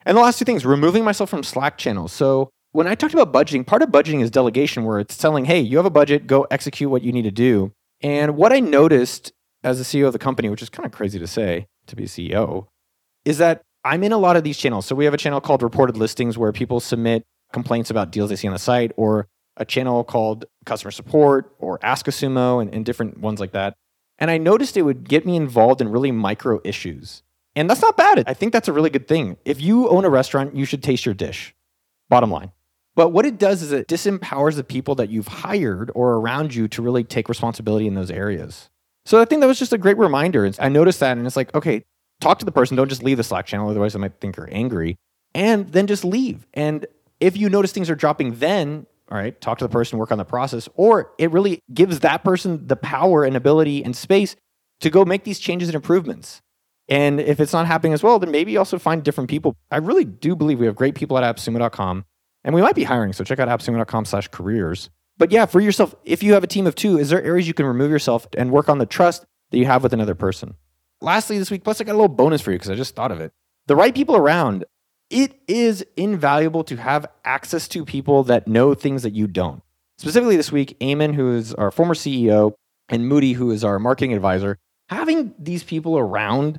And 0.05 0.17
the 0.17 0.23
last 0.23 0.39
two 0.39 0.45
things 0.45 0.65
removing 0.65 1.05
myself 1.05 1.31
from 1.31 1.43
Slack 1.43 1.79
channels. 1.79 2.13
So, 2.13 2.51
when 2.73 2.87
I 2.87 2.95
talked 2.95 3.15
about 3.15 3.33
budgeting, 3.33 3.67
part 3.67 3.83
of 3.83 3.89
budgeting 3.89 4.21
is 4.21 4.31
delegation, 4.31 4.85
where 4.85 4.99
it's 4.99 5.17
telling, 5.17 5.47
hey, 5.47 5.59
you 5.59 5.79
have 5.79 5.87
a 5.87 5.91
budget, 5.91 6.27
go 6.27 6.47
execute 6.51 6.91
what 6.91 7.03
you 7.03 7.13
need 7.13 7.23
to 7.23 7.31
do. 7.31 7.73
And 8.03 8.37
what 8.37 8.53
I 8.53 8.61
noticed 8.61 9.33
as 9.65 9.79
the 9.79 9.85
CEO 9.85 10.07
of 10.07 10.13
the 10.13 10.19
company, 10.19 10.49
which 10.49 10.63
is 10.63 10.69
kind 10.69 10.85
of 10.87 10.93
crazy 10.93 11.19
to 11.19 11.27
say 11.27 11.67
to 11.87 11.97
be 11.97 12.05
a 12.05 12.07
CEO, 12.07 12.67
is 13.25 13.39
that 13.39 13.63
I'm 13.85 14.05
in 14.05 14.13
a 14.13 14.19
lot 14.19 14.37
of 14.37 14.45
these 14.45 14.59
channels. 14.59 14.87
So, 14.87 14.95
we 14.95 15.05
have 15.05 15.15
a 15.15 15.19
channel 15.19 15.41
called 15.41 15.63
Reported 15.63 15.97
Listings 15.97 16.37
where 16.37 16.53
people 16.53 16.81
submit 16.81 17.25
complaints 17.53 17.91
about 17.91 18.11
deals 18.11 18.31
they 18.31 18.37
see 18.37 18.47
on 18.47 18.53
the 18.53 18.59
site, 18.59 18.93
or 18.97 19.29
a 19.59 19.65
channel 19.65 20.05
called 20.05 20.47
customer 20.65 20.91
support 20.91 21.55
or 21.59 21.79
Ask 21.83 22.09
a 22.09 22.11
Sumo 22.11 22.63
and, 22.63 22.73
and 22.73 22.85
different 22.85 23.19
ones 23.19 23.41
like 23.41 23.53
that. 23.53 23.75
And 24.19 24.31
I 24.31 24.39
noticed 24.39 24.77
it 24.77 24.83
would 24.83 25.09
get 25.09 25.27
me 25.27 25.37
involved 25.37 25.81
in 25.81 25.91
really 25.91 26.11
micro 26.11 26.61
issues. 26.65 27.23
And 27.55 27.69
that's 27.69 27.83
not 27.83 27.97
bad. 27.97 28.25
I 28.27 28.35
think 28.35 28.53
that's 28.53 28.69
a 28.69 28.73
really 28.73 28.91
good 28.91 29.09
thing. 29.09 29.37
If 29.45 29.61
you 29.61 29.89
own 29.89 30.05
a 30.05 30.11
restaurant, 30.11 30.57
you 30.57 30.65
should 30.65 30.83
taste 30.83 31.05
your 31.05 31.15
dish. 31.15 31.55
Bottom 32.09 32.31
line. 32.31 32.53
But 32.95 33.11
what 33.11 33.27
it 33.27 33.39
does 33.39 33.63
is 33.63 33.71
it 33.71 33.87
disempowers 33.87 34.57
the 34.57 34.65
people 34.65 34.97
that 34.97 35.09
you've 35.09 35.29
hired 35.29 35.91
or 35.95 36.15
around 36.15 36.55
you 36.55 36.67
to 36.69 36.83
really 36.83 37.05
take 37.05 37.29
responsibility 37.29 37.87
in 37.87 37.95
those 37.95 38.11
areas. 38.11 38.71
So 39.07 39.21
I 39.21 39.25
think 39.25 39.41
that 39.41 39.47
was 39.47 39.59
just 39.59 39.73
a 39.73 39.79
great 39.79 39.99
reminder. 39.99 40.51
I 40.59 40.69
noticed 40.69 41.01
that 41.01 41.17
and 41.17 41.27
it's 41.27 41.37
like, 41.37 41.55
okay, 41.55 41.85
talk 42.21 42.41
to 42.41 42.45
the 42.45 42.53
person. 42.53 42.77
Don't 42.77 42.89
just 42.89 43.03
leave 43.03 43.17
the 43.17 43.25
Slack 43.25 43.47
channel. 43.47 43.71
Otherwise, 43.71 43.95
I 43.95 43.99
might 43.99 44.21
think 44.21 44.37
you're 44.37 44.49
angry. 44.53 44.97
And 45.35 45.69
then 45.73 45.87
just 45.87 46.05
leave. 46.05 46.47
And 46.55 46.87
if 47.21 47.37
you 47.37 47.49
notice 47.49 47.73
things 47.73 47.91
are 47.91 47.95
dropping, 47.95 48.37
then 48.37 48.87
all 49.11 49.17
right, 49.17 49.39
talk 49.41 49.59
to 49.59 49.65
the 49.65 49.71
person, 49.71 49.99
work 49.99 50.13
on 50.13 50.19
the 50.19 50.25
process, 50.25 50.69
or 50.75 51.13
it 51.19 51.31
really 51.31 51.63
gives 51.73 52.01
that 52.01 52.25
person 52.25 52.67
the 52.67 52.77
power 52.77 53.25
and 53.25 53.37
ability 53.37 53.83
and 53.85 53.97
space 53.97 54.37
to 54.81 54.91
go 54.91 55.05
make 55.05 55.25
these 55.25 55.39
changes 55.39 55.69
and 55.69 55.75
improvements. 55.75 56.43
And 56.89 57.21
if 57.21 57.41
it's 57.41 57.53
not 57.53 57.67
happening 57.67 57.93
as 57.93 58.03
well, 58.03 58.19
then 58.19 58.31
maybe 58.31 58.57
also 58.57 58.79
find 58.79 59.03
different 59.03 59.31
people. 59.31 59.57
I 59.71 59.79
really 59.79 60.05
do 60.05 60.35
believe 60.37 60.59
we 60.59 60.67
have 60.67 60.77
great 60.77 60.95
people 60.95 61.19
at 61.19 61.37
appsumo.com 61.37 62.05
and 62.45 62.55
we 62.55 62.63
might 62.63 62.75
be 62.75 62.85
hiring. 62.85 63.13
So 63.13 63.25
check 63.25 63.39
out 63.39 63.49
appsumo.com 63.49 64.05
slash 64.05 64.29
careers. 64.29 64.91
But 65.19 65.33
yeah, 65.33 65.47
for 65.47 65.61
yourself, 65.61 65.95
if 66.05 66.23
you 66.23 66.35
have 66.35 66.45
a 66.45 66.47
team 66.47 66.67
of 66.67 66.75
two, 66.75 66.99
is 66.99 67.11
there 67.11 67.23
areas 67.23 67.47
you 67.49 67.55
can 67.55 67.67
remove 67.67 67.91
yourself 67.91 68.27
and 68.37 68.51
work 68.51 68.69
on 68.69 68.79
the 68.79 68.87
trust 68.87 69.25
that 69.51 69.59
you 69.59 69.67
have 69.67 69.83
with 69.83 69.93
another 69.93 70.15
person? 70.15 70.55
Lastly, 71.01 71.39
this 71.39 71.51
week, 71.51 71.65
plus 71.65 71.81
I 71.81 71.85
got 71.85 71.93
a 71.93 72.01
little 72.01 72.09
bonus 72.09 72.41
for 72.41 72.53
you 72.53 72.59
because 72.59 72.71
I 72.71 72.75
just 72.75 72.95
thought 72.95 73.13
of 73.13 73.21
it. 73.21 73.33
The 73.67 73.77
right 73.77 73.95
people 73.95 74.17
around 74.17 74.65
it 75.11 75.41
is 75.49 75.85
invaluable 75.97 76.65
to 76.65 76.77
have 76.77 77.07
access 77.25 77.69
to 77.69 77.85
people 77.85 78.23
that 78.25 78.47
know 78.47 78.75
things 78.75 79.03
that 79.03 79.15
you 79.15 79.27
don't. 79.27 79.63
Specifically 79.97 80.37
this 80.37 80.53
week, 80.53 80.79
Eamon, 80.81 81.15
who 81.15 81.35
is 81.35 81.55
our 81.55 81.71
former 81.71 81.95
CEO, 81.95 82.53
and 82.89 83.09
Moody, 83.09 83.33
who 83.33 83.51
is 83.51 83.65
our 83.65 83.79
marketing 83.79 84.13
advisor, 84.13 84.59
having 84.89 85.35
these 85.39 85.63
people 85.63 85.99
around, 85.99 86.59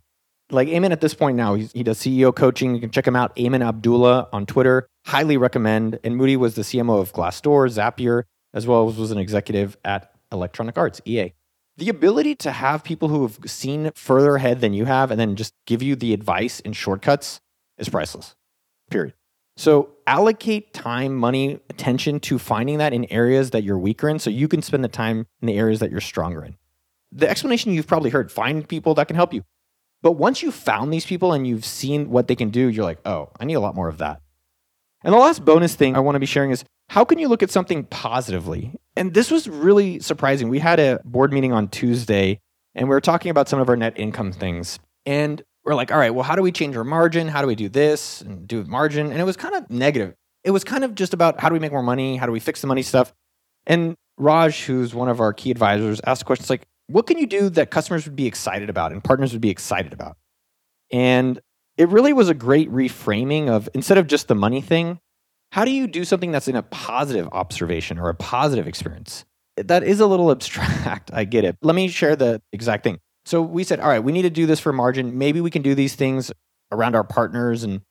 like 0.51 0.67
Eamon 0.67 0.91
at 0.91 1.01
this 1.01 1.13
point 1.13 1.37
now, 1.37 1.55
he 1.55 1.83
does 1.83 1.99
CEO 1.99 2.35
coaching. 2.35 2.75
You 2.75 2.81
can 2.81 2.91
check 2.91 3.07
him 3.07 3.15
out, 3.15 3.35
Eamon 3.35 3.65
Abdullah 3.65 4.27
on 4.33 4.45
Twitter. 4.45 4.87
Highly 5.05 5.37
recommend. 5.37 5.99
And 6.03 6.17
Moody 6.17 6.35
was 6.35 6.55
the 6.55 6.63
CMO 6.63 6.99
of 6.99 7.13
Glassdoor, 7.13 7.69
Zapier, 7.69 8.23
as 8.53 8.67
well 8.67 8.87
as 8.89 8.97
was 8.97 9.11
an 9.11 9.17
executive 9.17 9.77
at 9.85 10.11
Electronic 10.31 10.77
Arts, 10.77 11.01
EA. 11.05 11.33
The 11.77 11.89
ability 11.89 12.35
to 12.35 12.51
have 12.51 12.83
people 12.83 13.07
who 13.07 13.21
have 13.21 13.39
seen 13.45 13.91
further 13.95 14.35
ahead 14.35 14.59
than 14.59 14.73
you 14.73 14.85
have 14.85 15.11
and 15.11 15.19
then 15.19 15.35
just 15.35 15.53
give 15.65 15.81
you 15.81 15.95
the 15.95 16.13
advice 16.13 16.59
and 16.65 16.75
shortcuts 16.75 17.39
is 17.77 17.87
priceless 17.87 18.35
period. 18.89 19.13
So 19.57 19.89
allocate 20.07 20.73
time, 20.73 21.15
money, 21.15 21.59
attention 21.69 22.19
to 22.21 22.39
finding 22.39 22.77
that 22.77 22.93
in 22.93 23.05
areas 23.11 23.49
that 23.51 23.63
you're 23.63 23.77
weaker 23.77 24.07
in 24.07 24.19
so 24.19 24.29
you 24.29 24.47
can 24.47 24.61
spend 24.61 24.83
the 24.83 24.89
time 24.89 25.27
in 25.41 25.47
the 25.47 25.57
areas 25.57 25.79
that 25.79 25.91
you're 25.91 25.99
stronger 25.99 26.45
in. 26.45 26.55
The 27.11 27.29
explanation 27.29 27.73
you've 27.73 27.87
probably 27.87 28.09
heard 28.09 28.31
find 28.31 28.67
people 28.67 28.93
that 28.95 29.07
can 29.07 29.15
help 29.15 29.33
you. 29.33 29.43
But 30.01 30.13
once 30.13 30.41
you've 30.41 30.55
found 30.55 30.93
these 30.93 31.05
people 31.05 31.33
and 31.33 31.45
you've 31.45 31.65
seen 31.65 32.09
what 32.09 32.27
they 32.27 32.35
can 32.35 32.51
do, 32.51 32.67
you're 32.69 32.85
like, 32.85 32.99
oh, 33.05 33.31
I 33.39 33.45
need 33.45 33.55
a 33.55 33.59
lot 33.59 33.75
more 33.75 33.89
of 33.89 33.97
that. 33.97 34.21
And 35.03 35.13
the 35.13 35.17
last 35.17 35.43
bonus 35.43 35.75
thing 35.75 35.95
I 35.95 35.99
want 35.99 36.15
to 36.15 36.19
be 36.19 36.25
sharing 36.25 36.51
is 36.51 36.63
how 36.89 37.05
can 37.05 37.19
you 37.19 37.27
look 37.27 37.43
at 37.43 37.51
something 37.51 37.83
positively? 37.85 38.73
And 38.95 39.13
this 39.13 39.29
was 39.29 39.47
really 39.47 39.99
surprising. 39.99 40.49
We 40.49 40.59
had 40.59 40.79
a 40.79 40.99
board 41.05 41.31
meeting 41.31 41.53
on 41.53 41.67
Tuesday 41.67 42.39
and 42.75 42.87
we 42.87 42.95
were 42.95 43.01
talking 43.01 43.29
about 43.29 43.49
some 43.49 43.59
of 43.59 43.69
our 43.69 43.75
net 43.75 43.99
income 43.99 44.31
things. 44.31 44.79
And 45.05 45.43
we're 45.63 45.75
like, 45.75 45.91
all 45.91 45.97
right, 45.97 46.13
well, 46.13 46.23
how 46.23 46.35
do 46.35 46.41
we 46.41 46.51
change 46.51 46.75
our 46.75 46.83
margin? 46.83 47.27
How 47.27 47.41
do 47.41 47.47
we 47.47 47.55
do 47.55 47.69
this 47.69 48.21
and 48.21 48.47
do 48.47 48.63
margin? 48.63 49.11
And 49.11 49.19
it 49.19 49.25
was 49.25 49.37
kind 49.37 49.55
of 49.55 49.69
negative. 49.69 50.15
It 50.43 50.51
was 50.51 50.63
kind 50.63 50.83
of 50.83 50.95
just 50.95 51.13
about 51.13 51.39
how 51.39 51.49
do 51.49 51.53
we 51.53 51.59
make 51.59 51.71
more 51.71 51.83
money? 51.83 52.15
How 52.15 52.25
do 52.25 52.31
we 52.31 52.39
fix 52.39 52.61
the 52.61 52.67
money 52.67 52.81
stuff? 52.81 53.13
And 53.67 53.95
Raj, 54.17 54.63
who's 54.63 54.93
one 54.93 55.09
of 55.09 55.19
our 55.19 55.33
key 55.33 55.51
advisors, 55.51 56.01
asked 56.05 56.25
questions 56.25 56.49
like, 56.49 56.65
what 56.87 57.05
can 57.05 57.17
you 57.17 57.27
do 57.27 57.49
that 57.51 57.71
customers 57.71 58.05
would 58.05 58.15
be 58.15 58.25
excited 58.25 58.69
about 58.69 58.91
and 58.91 59.03
partners 59.03 59.31
would 59.33 59.41
be 59.41 59.49
excited 59.49 59.93
about? 59.93 60.17
And 60.91 61.39
it 61.77 61.89
really 61.89 62.13
was 62.13 62.29
a 62.29 62.33
great 62.33 62.71
reframing 62.71 63.47
of 63.47 63.69
instead 63.73 63.97
of 63.97 64.07
just 64.07 64.27
the 64.27 64.35
money 64.35 64.61
thing, 64.61 64.99
how 65.51 65.65
do 65.65 65.71
you 65.71 65.87
do 65.87 66.03
something 66.03 66.31
that's 66.31 66.47
in 66.47 66.55
a 66.55 66.63
positive 66.63 67.27
observation 67.31 67.97
or 67.99 68.09
a 68.09 68.15
positive 68.15 68.67
experience? 68.67 69.25
That 69.55 69.83
is 69.83 69.99
a 69.99 70.07
little 70.07 70.31
abstract. 70.31 71.11
I 71.13 71.25
get 71.25 71.43
it. 71.43 71.57
Let 71.61 71.75
me 71.75 71.87
share 71.87 72.15
the 72.15 72.41
exact 72.51 72.83
thing. 72.83 72.99
So 73.29 73.43
we 73.43 73.63
said, 73.63 73.79
all 73.79 73.89
right, 73.89 74.03
we 74.03 74.11
need 74.11 74.23
to 74.23 74.31
do 74.31 74.47
this 74.47 74.59
for 74.59 74.73
margin. 74.73 75.19
Maybe 75.19 75.39
we 75.39 75.51
can 75.51 75.61
do 75.61 75.75
these 75.75 75.93
things 75.93 76.31
around 76.71 76.95
our 76.95 77.03
partners 77.03 77.63
and 77.63 77.81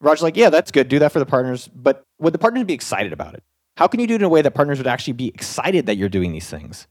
Raj's 0.00 0.22
like, 0.22 0.34
yeah, 0.34 0.48
that's 0.48 0.70
good. 0.70 0.88
Do 0.88 0.98
that 1.00 1.12
for 1.12 1.18
the 1.18 1.26
partners. 1.26 1.68
But 1.74 2.04
would 2.18 2.32
the 2.32 2.38
partners 2.38 2.64
be 2.64 2.72
excited 2.72 3.12
about 3.12 3.34
it? 3.34 3.42
How 3.76 3.86
can 3.86 4.00
you 4.00 4.06
do 4.06 4.14
it 4.14 4.22
in 4.22 4.24
a 4.24 4.30
way 4.30 4.40
that 4.40 4.52
partners 4.54 4.78
would 4.78 4.86
actually 4.86 5.12
be 5.12 5.28
excited 5.28 5.84
that 5.84 5.96
you're 5.96 6.08
doing 6.08 6.32
these 6.32 6.48
things? 6.48 6.86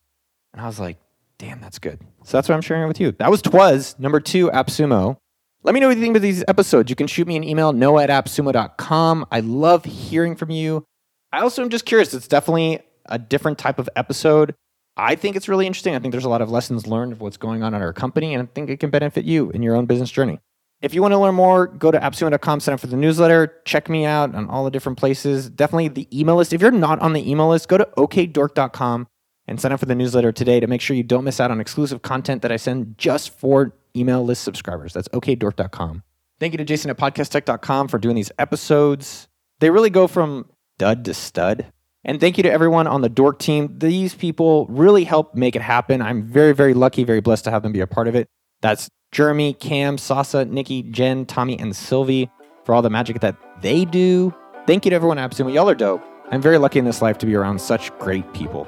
And 0.54 0.62
I 0.62 0.68
was 0.68 0.80
like, 0.80 1.00
damn, 1.39 1.60
that's 1.60 1.80
good. 1.80 2.00
So 2.24 2.38
that's 2.38 2.48
what 2.48 2.54
I'm 2.54 2.62
sharing 2.62 2.84
it 2.84 2.88
with 2.88 3.00
you. 3.00 3.13
That 3.13 3.32
was 3.32 3.42
Twas, 3.42 3.96
number 3.98 4.20
two, 4.20 4.51
AppSumo. 4.51 5.18
Let 5.63 5.74
me 5.74 5.80
know 5.80 5.88
what 5.88 5.98
you 5.98 6.04
think 6.04 6.16
of 6.16 6.22
these 6.22 6.44
episodes. 6.48 6.92
You 6.92 6.96
can 6.96 7.08
shoot 7.08 7.27
me 7.27 7.36
an 7.36 7.44
email, 7.44 7.74
noah 7.74 8.04
at 8.04 8.10
appsumo.com. 8.12 9.25
I 9.32 9.39
love 9.39 9.86
hearing 9.86 10.36
from 10.36 10.51
you. 10.51 10.86
I 11.32 11.39
also 11.39 11.63
am 11.63 11.70
just 11.70 11.86
curious. 11.86 12.13
It's 12.13 12.27
definitely 12.27 12.80
a 13.08 13.18
different 13.18 13.58
type 13.58 13.80
of 13.80 13.89
episode. 13.96 14.54
I 14.98 15.16
think 15.16 15.36
it's 15.36 15.48
really 15.48 15.68
interesting. 15.68 15.96
I 15.96 16.00
think 16.00 16.12
there's 16.12 16.25
a 16.25 16.30
lot 16.30 16.42
of 16.42 16.50
lessons 16.50 16.88
learned 16.88 17.13
of 17.13 17.22
what's 17.22 17.38
going 17.38 17.62
on 17.62 17.75
in 17.75 17.82
our 17.82 17.94
company, 17.94 18.34
and 18.34 18.44
I 18.44 18.51
think 18.51 18.70
it 18.70 18.80
can 18.80 18.89
benefit 18.89 19.25
you 19.25 19.51
in 19.51 19.62
your 19.62 19.75
own 19.75 19.86
business 19.86 20.10
journey. 20.10 20.39
If 20.82 20.94
you 20.94 21.01
want 21.01 21.13
to 21.13 21.18
learn 21.20 21.36
more, 21.36 21.68
go 21.68 21.92
to 21.92 22.00
appsumo.com, 22.00 22.60
sign 22.60 22.74
up 22.74 22.80
for 22.80 22.88
the 22.88 22.98
newsletter, 22.98 23.62
check 23.66 23.89
me 23.89 24.06
out 24.06 24.36
on 24.36 24.48
all 24.50 24.66
the 24.66 24.72
different 24.72 24.98
places. 24.98 25.50
Definitely 25.50 25.88
the 25.89 26.20
email 26.20 26.36
list. 26.36 26.51
If 26.51 26.62
you're 26.62 26.72
not 26.72 27.00
on 27.00 27.13
the 27.13 27.30
email 27.30 27.50
list, 27.50 27.68
go 27.68 27.77
to 27.77 27.88
okdork.com 27.98 29.08
and 29.48 29.62
sign 29.62 29.72
up 29.72 29.80
for 29.80 29.86
the 29.86 29.96
newsletter 29.96 30.32
today 30.32 30.60
to 30.60 30.68
make 30.68 30.82
sure 30.82 30.96
you 30.96 31.04
don't 31.04 31.24
miss 31.24 31.39
out 31.39 31.51
on 31.51 31.62
exclusive 31.62 32.01
content 32.01 32.42
that 32.42 32.51
I 32.51 32.58
send 32.58 32.98
just 32.98 33.38
for 33.39 33.74
email 33.96 34.24
list 34.24 34.44
subscribers. 34.44 34.94
That's 34.94 35.08
okdork.com. 35.10 36.04
Thank 36.39 36.54
you 36.54 36.58
to 36.58 36.66
Jason 36.66 36.92
at 36.92 36.98
podcasttech.com 36.98 37.88
for 37.88 37.98
doing 37.98 38.16
these 38.16 38.32
episodes. 38.38 39.27
They 39.60 39.72
really 39.72 39.89
go 39.89 40.06
from 40.06 40.48
dud 40.77 41.06
to 41.06 41.13
stud. 41.13 41.72
And 42.08 42.22
thank 42.22 42.38
you 42.38 42.44
to 42.44 42.52
everyone 42.52 42.88
on 42.88 43.02
the 43.02 43.10
Dork 43.10 43.38
team. 43.38 43.78
These 43.80 44.16
people 44.16 44.66
really 44.68 45.04
help 45.04 45.36
make 45.36 45.58
it 45.58 45.62
happen. 45.62 46.02
I'm 46.02 46.24
very, 46.24 46.54
very 46.54 46.74
lucky, 46.74 47.04
very 47.04 47.20
blessed 47.20 47.44
to 47.44 47.52
have 47.52 47.64
them 47.64 47.74
be 47.74 47.82
a 47.82 47.88
part 47.88 48.08
of 48.08 48.16
it. 48.16 48.28
That's 48.62 48.90
Jeremy, 49.12 49.54
Cam, 49.54 49.98
Sasa, 49.98 50.46
Nikki, 50.46 50.84
Jen, 50.84 51.26
Tommy, 51.26 51.60
and 51.60 51.76
Sylvie 51.76 52.30
for 52.64 52.74
all 52.74 52.82
the 52.82 52.90
magic 52.90 53.20
that 53.20 53.36
they 53.62 53.84
do. 53.84 54.34
Thank 54.66 54.86
you 54.86 54.90
to 54.90 54.96
everyone 54.96 55.18
at 55.18 55.30
AppSumo. 55.30 55.54
Y'all 55.54 55.70
are 55.70 55.76
dope. 55.76 56.02
I'm 56.32 56.42
very 56.42 56.58
lucky 56.58 56.80
in 56.80 56.86
this 56.86 57.02
life 57.02 57.18
to 57.20 57.26
be 57.26 57.36
around 57.36 57.60
such 57.60 57.92
great 58.00 58.34
people. 58.34 58.68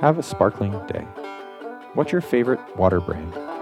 Have 0.00 0.18
a 0.18 0.22
sparkling 0.22 0.72
day. 0.86 1.06
What's 1.92 2.12
your 2.12 2.20
favorite 2.22 2.60
water 2.76 3.00
brand? 3.00 3.53